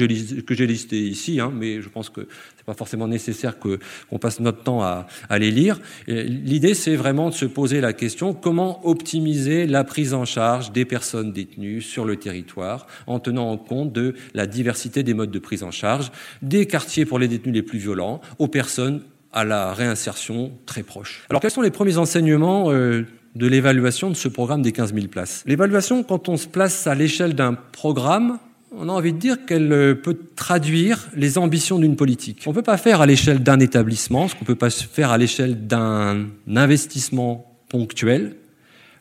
[0.55, 4.63] j'ai, listées ici, hein, mais je pense que c'est pas forcément nécessaire qu'on passe notre
[4.63, 5.07] temps à,
[5.39, 5.81] les lire.
[6.07, 10.85] L'idée, c'est vraiment de se poser la question comment optimiser la prise en charge des
[10.85, 15.39] personnes détenues sur le territoire en tenant en compte de la diversité des modes de
[15.39, 16.13] prise en charge,
[16.43, 19.01] des quartiers pour les détenus les plus violents, aux personnes
[19.33, 21.25] à la réinsertion très proche.
[21.31, 23.07] Alors quels sont les premiers enseignements euh,
[23.37, 25.43] de l'évaluation de ce programme des 15 000 places.
[25.47, 28.39] L'évaluation, quand on se place à l'échelle d'un programme,
[28.73, 32.43] on a envie de dire qu'elle euh, peut traduire les ambitions d'une politique.
[32.47, 35.11] On ne peut pas faire à l'échelle d'un établissement, ce qu'on ne peut pas faire
[35.11, 38.37] à l'échelle d'un investissement ponctuel.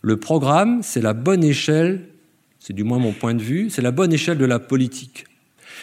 [0.01, 2.01] Le programme, c'est la bonne échelle,
[2.59, 5.25] c'est du moins mon point de vue, c'est la bonne échelle de la politique.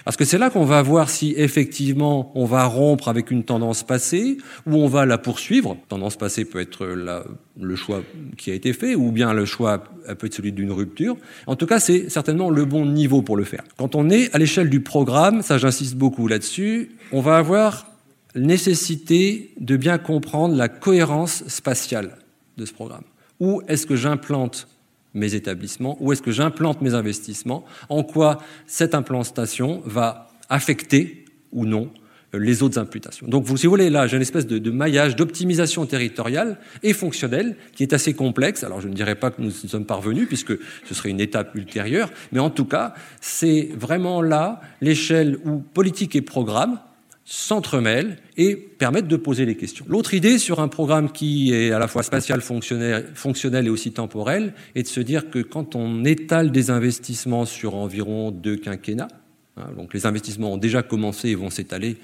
[0.05, 3.83] Parce que c'est là qu'on va voir si effectivement on va rompre avec une tendance
[3.83, 5.77] passée ou on va la poursuivre.
[5.89, 8.03] Tendance passée peut être le choix
[8.37, 9.85] qui a été fait ou bien le choix
[10.19, 11.17] peut être celui d'une rupture.
[11.47, 13.63] En tout cas, c'est certainement le bon niveau pour le faire.
[13.77, 17.87] Quand on est à l'échelle du programme, ça j'insiste beaucoup là-dessus, on va avoir
[18.35, 22.17] nécessité de bien comprendre la cohérence spatiale
[22.57, 23.05] de ce programme.
[23.41, 24.69] Où est-ce que j'implante
[25.15, 31.67] mes établissements, où est-ce que j'implante mes investissements, en quoi cette implantation va affecter ou
[31.67, 31.91] non
[32.35, 33.27] les autres imputations.
[33.29, 37.57] Donc, vous, si vous voulez, là, j'ai une espèce de, maillage d'optimisation territoriale et fonctionnelle
[37.75, 38.65] qui est assez complexe.
[38.65, 40.55] Alors, je ne dirais pas que nous y sommes parvenus, puisque
[40.87, 46.17] ce serait une étape ultérieure, mais en tout cas, c'est vraiment là l'échelle où politique
[46.17, 46.79] et programme
[47.25, 49.85] s'entremêlent et permettent de poser les questions.
[49.89, 54.55] L'autre idée sur un programme qui est à la fois spatial, fonctionnel, et aussi temporel
[54.75, 59.09] est de se dire que quand on étale des investissements sur environ deux quinquennats,
[59.57, 61.97] hein, donc les investissements ont déjà commencé et vont s'étaler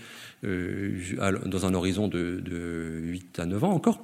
[0.45, 1.01] euh,
[1.47, 4.01] dans un horizon de, de 8 à 9 ans encore,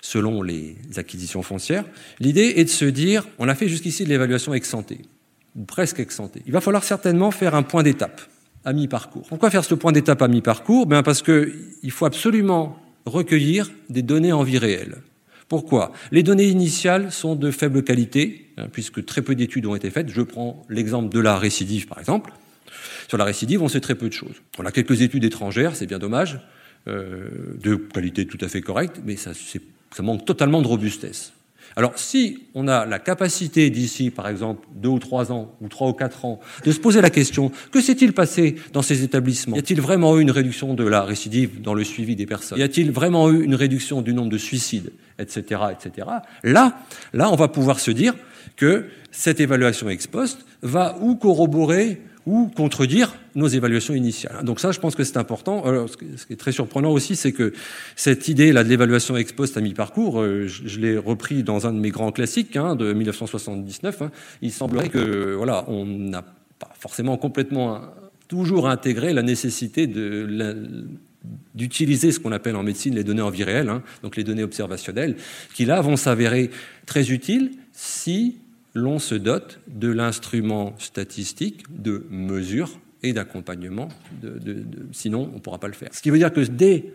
[0.00, 1.84] selon les acquisitions foncières,
[2.20, 4.74] l'idée est de se dire, on a fait jusqu'ici de l'évaluation ex
[5.54, 6.20] ou presque ex.
[6.46, 8.22] Il va falloir certainement faire un point d'étape
[8.64, 9.26] à mi-parcours.
[9.28, 10.86] Pourquoi faire ce point d'étape à mi-parcours?
[10.86, 14.98] Ben Parce qu'il faut absolument recueillir des données en vie réelle.
[15.48, 15.92] Pourquoi?
[16.12, 20.08] Les données initiales sont de faible qualité, hein, puisque très peu d'études ont été faites.
[20.08, 22.32] Je prends l'exemple de la récidive, par exemple.
[23.08, 24.36] Sur la récidive, on sait très peu de choses.
[24.58, 26.40] On a quelques études étrangères, c'est bien dommage,
[26.88, 27.28] euh,
[27.62, 31.32] de qualité tout à fait correcte, mais ça, ça manque totalement de robustesse.
[31.76, 35.88] Alors, si on a la capacité d'ici, par exemple, deux ou trois ans, ou trois
[35.88, 39.56] ou quatre ans, de se poser la question que s'est-il passé dans ces établissements?
[39.56, 42.58] Y a-t-il vraiment eu une réduction de la récidive dans le suivi des personnes?
[42.58, 46.08] Y a-t-il vraiment eu une réduction du nombre de suicides, etc., etc.
[46.42, 46.78] Là,
[47.12, 48.14] là, on va pouvoir se dire
[48.56, 54.44] que cette évaluation ex post va ou corroborer ou contredire nos évaluations initiales.
[54.44, 55.64] Donc ça, je pense que c'est important.
[55.64, 57.52] Alors, ce qui est très surprenant aussi, c'est que
[57.96, 61.72] cette idée là de l'évaluation ex post à mi-parcours, euh, je, l'ai repris dans un
[61.72, 64.02] de mes grands classiques hein, de 1979.
[64.02, 64.10] Hein.
[64.40, 66.22] Il semblerait que voilà, on n'a
[66.58, 67.80] pas forcément complètement
[68.28, 70.26] toujours intégré la nécessité de
[71.54, 74.42] d'utiliser ce qu'on appelle en médecine les données en vie réelle, hein, donc les données
[74.42, 75.16] observationnelles,
[75.54, 76.50] qui là vont s'avérer
[76.86, 78.38] très utiles si
[78.74, 82.70] l'on se dote de l'instrument statistique de mesure
[83.02, 83.88] et d'accompagnement.
[84.92, 85.90] Sinon, on ne pourra pas le faire.
[85.92, 86.94] Ce qui veut dire que dès,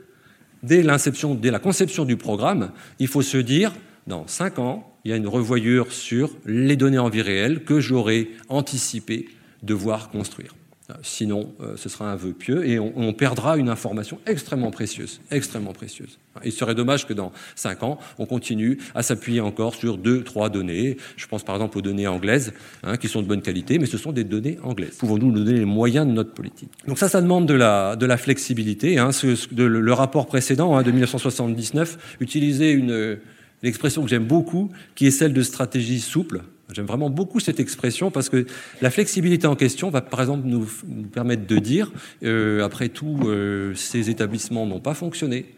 [0.63, 3.73] l'inception, dès la conception du programme, il faut se dire,
[4.07, 7.79] dans cinq ans, il y a une revoyure sur les données en vie réelle que
[7.79, 9.29] j'aurais anticipé
[9.63, 10.55] devoir construire.
[11.01, 15.73] Sinon, euh, ce sera un vœu pieux et on, perdra une information extrêmement précieuse, extrêmement
[15.73, 16.17] précieuse.
[16.45, 20.49] Il serait dommage que dans cinq ans, on continue à s'appuyer encore sur deux, trois
[20.49, 20.95] données.
[21.17, 23.97] Je pense par exemple aux données anglaises, hein, qui sont de bonne qualité, mais ce
[23.97, 24.95] sont des données anglaises.
[24.97, 26.69] Pouvons-nous nous donner les moyens de notre politique?
[26.87, 28.97] Donc ça, ça demande de la, de la flexibilité.
[28.97, 33.17] Hein, ce, de, le rapport précédent hein, de 1979 utilisait une
[33.63, 36.43] l'expression que j'aime beaucoup, qui est celle de stratégie souple.
[36.73, 38.45] J'aime vraiment beaucoup cette expression parce que
[38.81, 41.91] la flexibilité en question va, par exemple, nous, nous permettre de dire,
[42.23, 45.53] euh, après tout, euh, ces établissements n'ont pas fonctionné,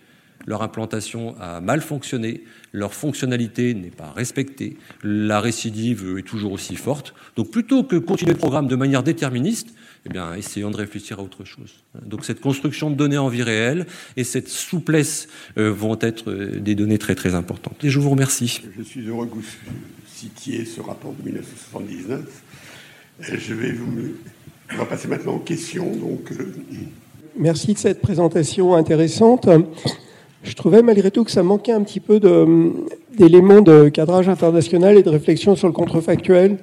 [0.46, 6.76] leur implantation a mal fonctionné, leur fonctionnalité n'est pas respectée, la récidive est toujours aussi
[6.76, 7.14] forte.
[7.36, 9.70] Donc, plutôt que continuer le programme de manière déterministe,
[10.06, 11.84] eh bien, essayons de réfléchir à autre chose.
[12.06, 13.86] Donc, cette construction de données en vie réelle
[14.16, 17.84] et cette souplesse euh, vont être des données très très importantes.
[17.84, 18.62] Et je vous remercie.
[18.78, 19.44] Je suis heureux que vous
[20.20, 22.44] citiez ce rapport de 1979.
[23.22, 23.86] Je vais vous.
[24.74, 25.90] On va passer maintenant aux questions.
[25.96, 26.54] Donc, euh...
[27.38, 29.48] Merci de cette présentation intéressante.
[30.44, 32.20] Je trouvais malgré tout que ça manquait un petit peu
[33.18, 36.58] d'éléments de, de, cadrage international et de réflexion sur le contrefactuel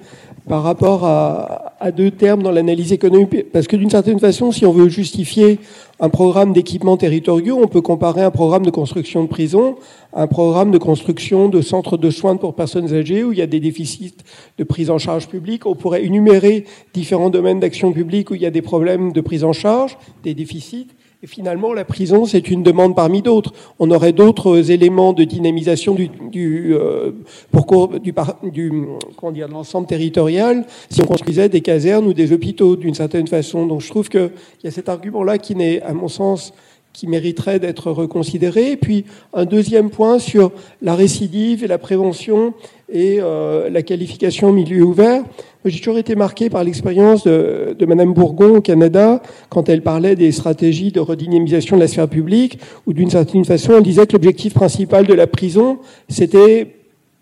[0.49, 3.53] par rapport à, deux termes dans l'analyse économique.
[3.53, 5.59] Parce que d'une certaine façon, si on veut justifier
[6.01, 9.77] un programme d'équipement territoriaux, on peut comparer un programme de construction de prisons
[10.13, 13.43] à un programme de construction de centres de soins pour personnes âgées où il y
[13.43, 14.17] a des déficits
[14.59, 15.67] de prise en charge publique.
[15.67, 19.45] On pourrait énumérer différents domaines d'action publique où il y a des problèmes de prise
[19.45, 20.89] en charge, des déficits.
[21.27, 23.53] Finalement, la prison, c'est une demande parmi d'autres.
[23.81, 27.11] On aurait d'autres éléments de dynamisation du, du, euh,
[27.51, 28.73] pour, du, du
[29.17, 33.27] comment dire, de l'ensemble territorial si on construisait des casernes ou des hôpitaux d'une certaine
[33.27, 33.67] façon.
[33.67, 34.31] Donc je trouve qu'il
[34.63, 36.53] y a cet argument-là qui n'est, à mon sens,
[36.93, 38.73] qui mériterait d'être reconsidéré.
[38.73, 39.05] Et puis
[39.35, 42.55] un deuxième point sur la récidive et la prévention
[42.89, 45.25] et euh, la qualification milieu ouvert.
[45.67, 50.31] J'ai toujours été marqué par l'expérience de, Madame Bourgon au Canada quand elle parlait des
[50.31, 54.55] stratégies de redynamisation de la sphère publique, où d'une certaine façon, elle disait que l'objectif
[54.55, 55.79] principal de la prison,
[56.09, 56.77] c'était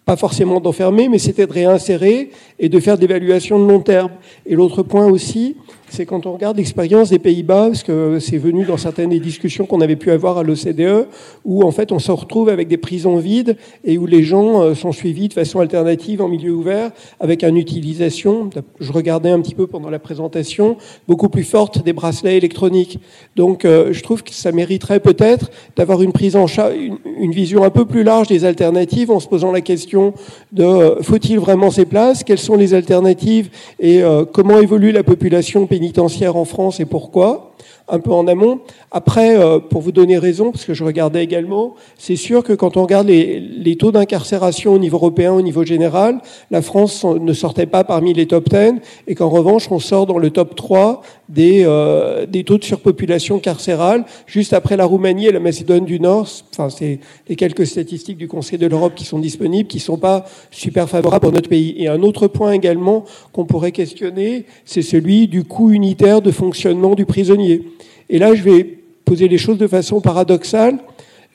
[0.04, 4.10] pas forcément d'enfermer, mais c'était de réinsérer et de faire d'évaluation de long terme.
[4.46, 5.56] Et l'autre point aussi,
[5.94, 9.64] c'est quand on regarde l'expérience des Pays-Bas, parce que c'est venu dans certaines des discussions
[9.64, 11.06] qu'on avait pu avoir à l'OCDE,
[11.44, 14.74] où en fait on se retrouve avec des prisons vides et où les gens euh,
[14.74, 16.90] sont suivis de façon alternative en milieu ouvert,
[17.20, 18.50] avec une utilisation,
[18.80, 20.76] je regardais un petit peu pendant la présentation,
[21.06, 22.98] beaucoup plus forte des bracelets électroniques.
[23.36, 27.62] Donc euh, je trouve que ça mériterait peut-être d'avoir une prise en charge, une, vision
[27.62, 30.14] un peu plus large des alternatives, en se posant la question
[30.52, 34.02] de euh, faut-il vraiment ces places, quelles sont les alternatives et
[34.32, 37.54] comment évolue la population pénitentiaire pénitentiaire en France et pourquoi,
[37.88, 38.60] un peu en amont.
[38.90, 42.76] Après, euh, pour vous donner raison, parce que je regardais également, c'est sûr que quand
[42.76, 46.20] on regarde les, taux d'incarcération au niveau européen, au niveau général,
[46.50, 50.18] la France ne sortait pas parmi les top 10 et qu'en revanche, on sort dans
[50.18, 55.32] le top 3 des, euh, des taux de surpopulation carcérale, juste après la Roumanie et
[55.32, 56.28] la Macédoine du Nord.
[56.52, 60.24] Enfin, c'est les quelques statistiques du Conseil de l'Europe qui sont disponibles, qui sont pas
[60.50, 61.74] super favorables pour notre pays.
[61.78, 66.94] Et un autre point également qu'on pourrait questionner, c'est celui du coût unitaire de fonctionnement
[66.94, 67.62] du prisonnier.
[68.10, 70.78] Et là, je vais poser les choses de façon paradoxale.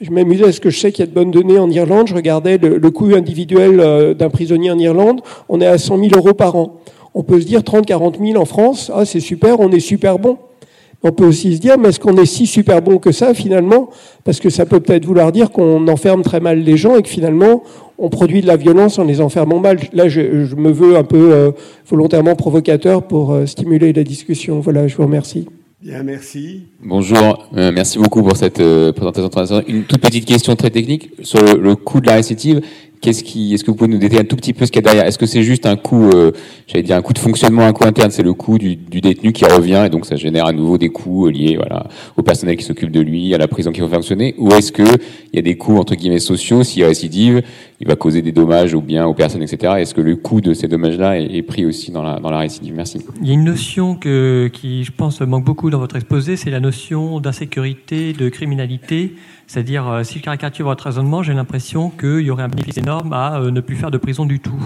[0.01, 2.07] Je m'amusais à ce que je sais qu'il y a de bonnes données en Irlande.
[2.07, 5.21] Je regardais le, coût individuel euh, d'un prisonnier en Irlande.
[5.49, 6.79] On est à 100 000 euros par an.
[7.13, 8.91] On peut se dire 30, 40 000 en France.
[8.93, 10.37] Ah, c'est super, on est super bon.
[11.01, 13.89] On peut aussi se dire, mais est-ce qu'on est si super bon que ça finalement?
[14.25, 17.07] Parce que ça peut peut-être vouloir dire qu'on enferme très mal les gens et que
[17.07, 17.63] finalement
[17.97, 19.77] on produit de la violence en les enfermant mal.
[19.93, 20.21] Là, je,
[20.55, 21.51] me veux un peu euh,
[21.87, 24.59] volontairement provocateur pour euh, stimuler la discussion.
[24.59, 25.47] Voilà, je vous remercie.
[25.81, 26.64] Bien, merci.
[26.84, 29.64] Bonjour, euh, merci beaucoup pour cette euh, présentation.
[29.65, 32.60] Une toute petite question très technique sur le coût de la récidive.
[32.99, 34.85] Qu'est-ce qui, est-ce que vous pouvez nous détailler un tout petit peu ce qu'il y
[34.85, 35.06] a derrière?
[35.06, 36.34] Est-ce que c'est juste un coût, euh,
[36.68, 39.31] j'allais dire un coût de fonctionnement, un coût interne, c'est le coût du, du, détenu
[39.31, 41.88] qui revient et donc ça génère à nouveau des coûts liés, voilà,
[42.18, 44.84] au personnel qui s'occupe de lui, à la prison qui va fonctionner, ou est-ce que
[44.84, 47.41] il y a des coûts entre guillemets sociaux s'il récidive,
[47.81, 49.76] il va causer des dommages aux biens, aux personnes, etc.
[49.77, 52.76] Est-ce que le coût de ces dommages-là est, pris aussi dans la récidive?
[52.76, 52.99] Merci.
[53.22, 56.60] Il y a une notion qui, je pense, manque beaucoup dans votre exposé, c'est la
[56.60, 59.15] notion d'insécurité, de criminalité.
[59.47, 63.14] C'est-à-dire, euh, si je caricature votre raisonnement, j'ai l'impression qu'il y aurait un bénéfice énorme
[63.14, 64.61] à euh, ne plus faire de prison du tout.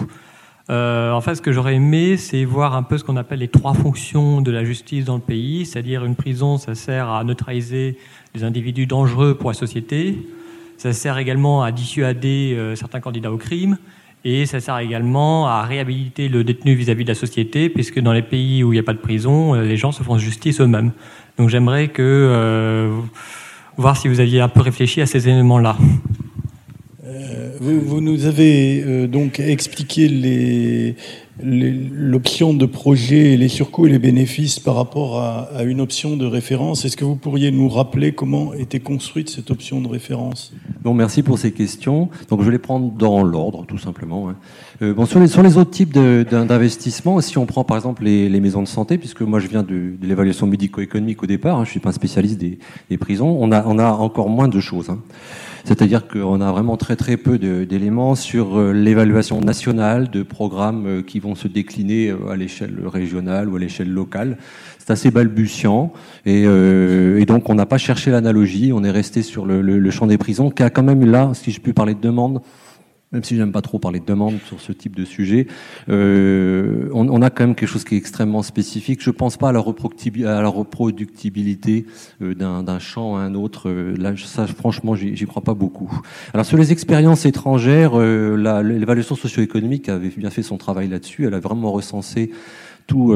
[0.69, 3.47] Euh, en fait, ce que j'aurais aimé, c'est voir un peu ce qu'on appelle les
[3.47, 5.65] trois fonctions de la justice dans le pays.
[5.65, 7.97] C'est-à-dire, une prison, ça sert à neutraliser
[8.35, 10.17] les individus dangereux pour la société.
[10.77, 13.77] Ça sert également à dissuader certains candidats au crime.
[14.25, 18.13] Et ça sert également à réhabiliter le détenu vis-à-vis -vis de la société, puisque dans
[18.13, 20.91] les pays où il n'y a pas de prison, les gens se font justice eux-mêmes.
[21.37, 22.91] Donc j'aimerais que
[23.77, 25.77] voir si vous aviez un peu réfléchi à ces éléments-là.
[27.05, 30.95] Euh, vous, nous avez euh, donc expliqué les,
[31.41, 36.85] l'option de projet, les surcoûts et les bénéfices par rapport à, une option de référence.
[36.85, 40.53] Est-ce que vous pourriez nous rappeler comment était construite cette option de référence?
[40.83, 42.09] Bon, merci pour ces questions.
[42.29, 44.29] Donc, je vais les prendre dans l'ordre, tout simplement.
[44.29, 44.35] Hein.
[44.81, 48.67] Euh, bon, sur les, autres types d'investissements, si on prend par exemple les, maisons de
[48.67, 51.93] santé, puisque moi je viens de, l'évaluation médico-économique au départ, hein, je suis pas un
[51.93, 54.89] spécialiste des, prisons, on a, on a encore moins de choses.
[54.89, 54.99] Hein.
[55.65, 61.01] C'est-à-dire qu'on a vraiment très très peu d'éléments sur euh, l'évaluation nationale de programmes euh,
[61.01, 64.37] qui vont se décliner euh, à l'échelle régionale ou à l'échelle locale.
[64.77, 65.93] C'est assez balbutiant
[66.25, 68.73] et, et, donc on n'a pas cherché l'analogie.
[68.73, 71.31] On est resté sur le, le, le, champ des prisons, qui a quand même là,
[71.33, 72.41] si je puis parler de demande,
[73.13, 75.47] même si j'aime pas trop parler de demande sur ce type de sujet,
[75.89, 79.01] euh, on, on, a quand même quelque chose qui est extrêmement spécifique.
[79.03, 81.85] Je pense pas à la, à la reproductibilité
[82.21, 83.69] euh, d'un champ à un autre.
[83.69, 85.91] Euh, là, ça, franchement, j'y crois pas beaucoup.
[86.33, 91.27] Alors sur les expériences étrangères, euh, l'évaluation socio-économique avait bien fait son travail là-dessus.
[91.27, 92.31] Elle a vraiment recensé
[92.87, 93.13] tout.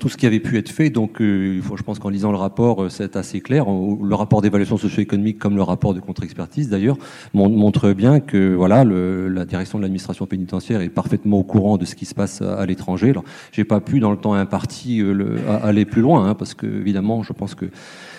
[0.00, 0.90] Tout ce qui avait pu être fait.
[0.90, 3.66] Donc, euh, je pense qu'en lisant le rapport, euh, c'est assez clair.
[3.66, 6.96] Le rapport d'évaluation socio-économique, comme le rapport de contre-expertise d'ailleurs,
[7.32, 11.84] montre bien que voilà, le, la direction de l'administration pénitentiaire est parfaitement au courant de
[11.84, 13.10] ce qui se passe à, l'étranger.
[13.10, 16.54] Alors, j'ai pas pu, dans le temps imparti, euh, le, aller plus loin, hein, parce
[16.54, 17.66] que évidemment, je pense que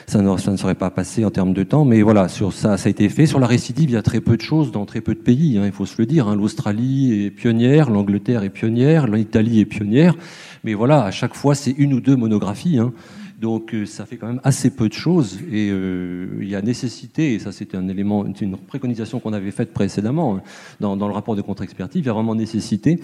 [0.07, 1.85] ça ne, serait pas passé en termes de temps.
[1.85, 3.25] Mais voilà, sur ça, ça a été fait.
[3.25, 5.57] Sur la récidive, il y a très peu de choses dans très peu de pays.
[5.57, 6.27] Hein, il faut se le dire.
[6.27, 6.35] Hein.
[6.35, 10.15] L'Australie est pionnière, l'Angleterre est pionnière, l'Italie est pionnière.
[10.63, 12.77] Mais voilà, à chaque fois, c'est une ou deux monographies.
[12.77, 12.93] Hein.
[13.39, 16.61] Donc euh, ça fait quand même assez peu de choses et euh, il y a
[16.61, 20.39] nécessité, et ça c'était un élément, une préconisation qu'on avait faite précédemment
[20.79, 22.97] dans, dans, le rapport de contre-expertise, il y a vraiment nécessité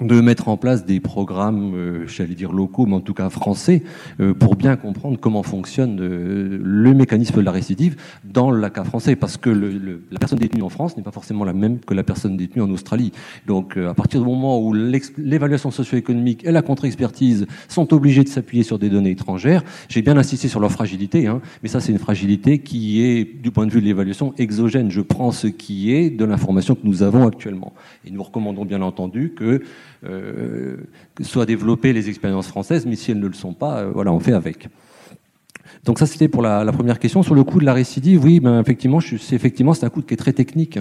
[0.00, 3.82] de mettre en place des programmes, euh, j'allais dire locaux, mais en tout cas français,
[4.20, 8.84] euh, pour bien comprendre comment fonctionne euh, le mécanisme de la récidive dans le cas
[8.84, 11.80] français, parce que le, le, la personne détenue en France n'est pas forcément la même
[11.80, 13.12] que la personne détenue en Australie.
[13.46, 18.62] Donc, à partir du moment où l'évaluation socio-économique et la contre-expertise sont obligés de s'appuyer
[18.62, 21.98] sur des données étrangères, j'ai bien insisté sur leur fragilité, hein, mais ça c'est une
[21.98, 24.90] fragilité qui est, du point de vue de l'évaluation, exogène.
[24.90, 27.72] Je prends ce qui est de l'information que nous avons actuellement.
[28.04, 29.62] Et nous recommandons bien entendu que
[31.22, 34.32] soient développées les expériences françaises, mais si elles ne le sont pas, voilà, on fait
[34.32, 34.68] avec.
[35.84, 37.22] Donc ça, c'était pour la, première question.
[37.22, 40.16] Sur le coût de la récidive, oui, ben, effectivement, c'est effectivement, un coût qui est
[40.16, 40.78] très technique.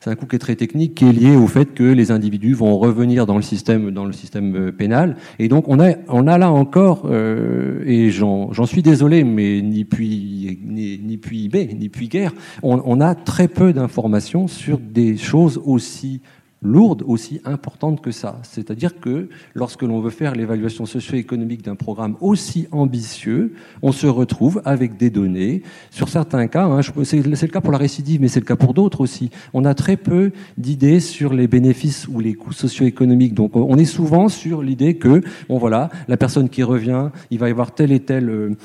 [0.00, 2.54] C'est un coût qui est très technique, qui est lié au fait que les individus
[2.54, 5.16] vont revenir dans le système, euh, pénal.
[5.38, 10.98] Et donc, on a, là encore, euh, et j'en suis désolé, mais ni puis, ni,
[10.98, 12.32] ni puis B, ni puis guerre,
[12.64, 16.20] on a très peu d'informations sur des choses aussi
[16.62, 18.38] lourde, aussi importante que ça.
[18.42, 24.62] C'est-à-dire que lorsque l'on veut faire l'évaluation socio-économique d'un programme aussi ambitieux, on se retrouve
[24.64, 25.62] avec des données.
[25.90, 28.74] Sur certains cas, hein, c'est le cas pour la récidive, mais c'est le cas pour
[28.74, 29.30] d'autres aussi.
[29.52, 33.34] On a très peu d'idées sur les bénéfices ou les coûts socio-économiques.
[33.34, 37.48] Donc on est souvent sur l'idée que, bon voilà, la personne qui revient, il va
[37.48, 38.56] y avoir telle et telle euh,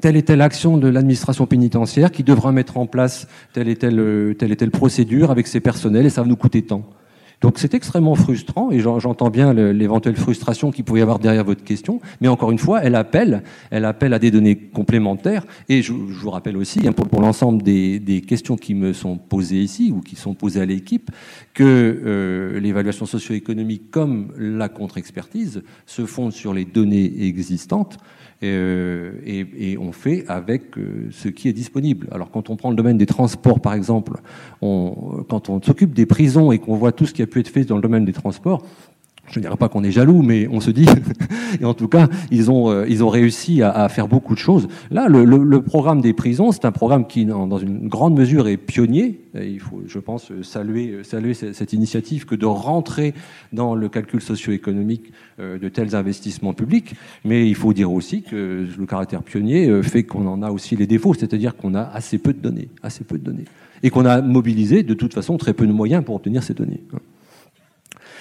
[0.00, 4.00] telle et telle action de l'administration pénitentiaire qui devra mettre en place telle et telle,
[4.00, 6.84] euh, telle et telle procédure avec ses personnels et ça va nous coûter tant.
[7.44, 11.62] Donc c'est extrêmement frustrant et j'entends bien l'éventuelle frustration qu'il pouvait y avoir derrière votre
[11.62, 12.00] question.
[12.22, 15.44] Mais encore une fois, elle appelle, elle appelle à des données complémentaires.
[15.68, 19.92] Et je, vous rappelle aussi, hein, pour, l'ensemble des, questions qui me sont posées ici
[19.94, 21.10] ou qui sont posées à l'équipe,
[21.52, 21.64] que
[22.06, 27.98] euh, l'évaluation socio-économique comme la contre-expertise se fondent sur les données existantes.
[28.44, 32.08] Euh, et, on fait avec euh, ce qui est disponible.
[32.12, 34.20] Alors quand on prend le domaine des transports, par exemple,
[34.60, 37.64] quand on s'occupe des prisons et qu'on voit tout ce qui a pu être fait
[37.64, 38.62] dans le domaine des transports,
[39.30, 40.86] je ne dirais pas qu'on est jaloux, mais on se dit,
[41.60, 44.68] et en tout cas, ils ont, euh, ils ont réussi à, faire beaucoup de choses.
[44.90, 49.20] Là, le, programme des prisons, c'est un programme qui, dans une grande mesure, est pionnier.
[49.34, 53.14] il faut, je pense, saluer, saluer cette initiative que de rentrer
[53.52, 56.94] dans le calcul socio-économique euh, de tels investissements publics.
[57.24, 60.76] Mais il faut dire aussi que le caractère pionnier euh, fait qu'on en a aussi
[60.76, 63.46] les défauts, c'est-à-dire qu'on a assez peu de données, assez peu de données,
[63.82, 66.82] et qu'on a mobilisé de toute façon très peu de moyens pour obtenir ces données.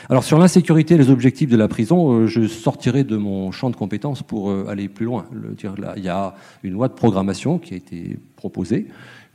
[0.10, 3.70] Alors sur l'insécurité et les objectifs de la prison, euh, je sortirai de mon champ
[3.70, 5.26] de compétences pour euh, aller plus loin.
[5.96, 8.88] il y a une loi de programmation qui a été proposée.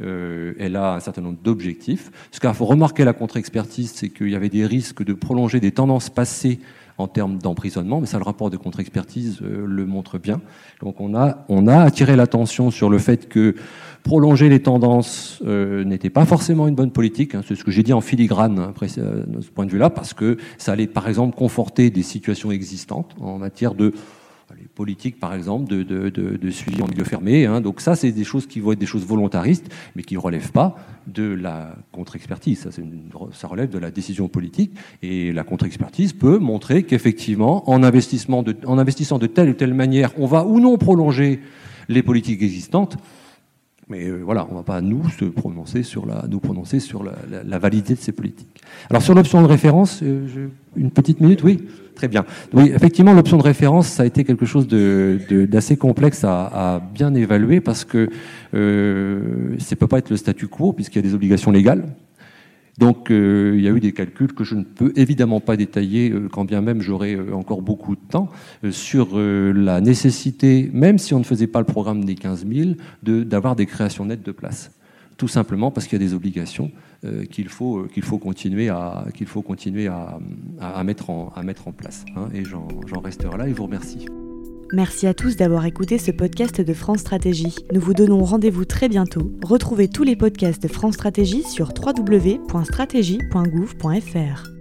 [0.02, 2.10] Euh, elle a un certain nombre d'objectifs.
[2.30, 5.72] Ce qu'il faut remarquer la contre-expertise, c'est qu'il y avait des risques de prolonger des
[5.72, 6.60] tendances passées
[6.98, 10.40] en termes d'emprisonnement, mais ça, le rapport de contre-expertise le montre bien.
[10.80, 13.54] Donc on a attiré l'attention sur le fait que
[14.08, 17.34] prolonger les tendances euh, n'était pas forcément une bonne politique.
[17.34, 20.14] Hein, c'est ce que j'ai dit en filigrane après, euh, ce point de vue-là, parce
[20.14, 23.92] que ça allait par exemple conforter des situations existantes en matière de
[24.74, 27.44] politique, par exemple, de, suivi en milieu fermé.
[27.44, 27.60] Hein.
[27.60, 30.52] Donc ça, c'est des choses qui vont être des choses volontaristes, mais qui ne relèvent
[30.52, 30.76] pas
[31.06, 32.60] de la contre-expertise.
[32.60, 32.70] Ça,
[33.34, 34.72] ça, relève de la décision politique.
[35.02, 40.46] Et la contre-expertise peut montrer qu'effectivement, en investissant de telle ou telle manière, on va
[40.46, 41.40] ou non prolonger
[41.90, 42.96] les politiques existantes.
[43.88, 47.02] Mais euh, voilà, on ne va pas nous se prononcer sur la, nous prononcer sur
[47.02, 47.12] la,
[47.44, 48.62] la, validité de ces politiques.
[48.90, 52.26] Alors sur l'option de référence, euh, une petite minute, oui, très bien.
[52.52, 56.80] Oui, effectivement, l'option de référence, ça a été quelque chose d'assez de, complexe à, à,
[56.80, 58.10] bien évaluer parce que
[58.54, 61.86] euh, ça peut pas être le statu quo puisqu'il y a des obligations légales.
[62.78, 66.10] Donc euh, il y a eu des calculs que je ne peux évidemment pas détailler,
[66.10, 68.28] euh, quand bien même j'aurais euh, encore beaucoup de temps,
[68.70, 72.70] sur la nécessité, même si on ne faisait pas le programme des 15 000,
[73.02, 74.70] d'avoir des créations nettes de places.
[75.16, 76.70] Tout simplement parce qu'il y a des obligations
[77.30, 77.88] qu'il faut,
[78.20, 78.98] continuer, à,
[80.84, 82.04] mettre en, place.
[82.16, 82.28] Hein.
[82.32, 84.06] et j'en resterai là et vous remercie.
[84.72, 87.54] Merci à tous d'avoir écouté ce podcast de France Stratégie.
[87.72, 89.32] Nous vous donnons rendez-vous très bientôt.
[89.42, 94.57] Retrouvez tous les podcasts de France Stratégie sur www.stratégie.gouv.fr.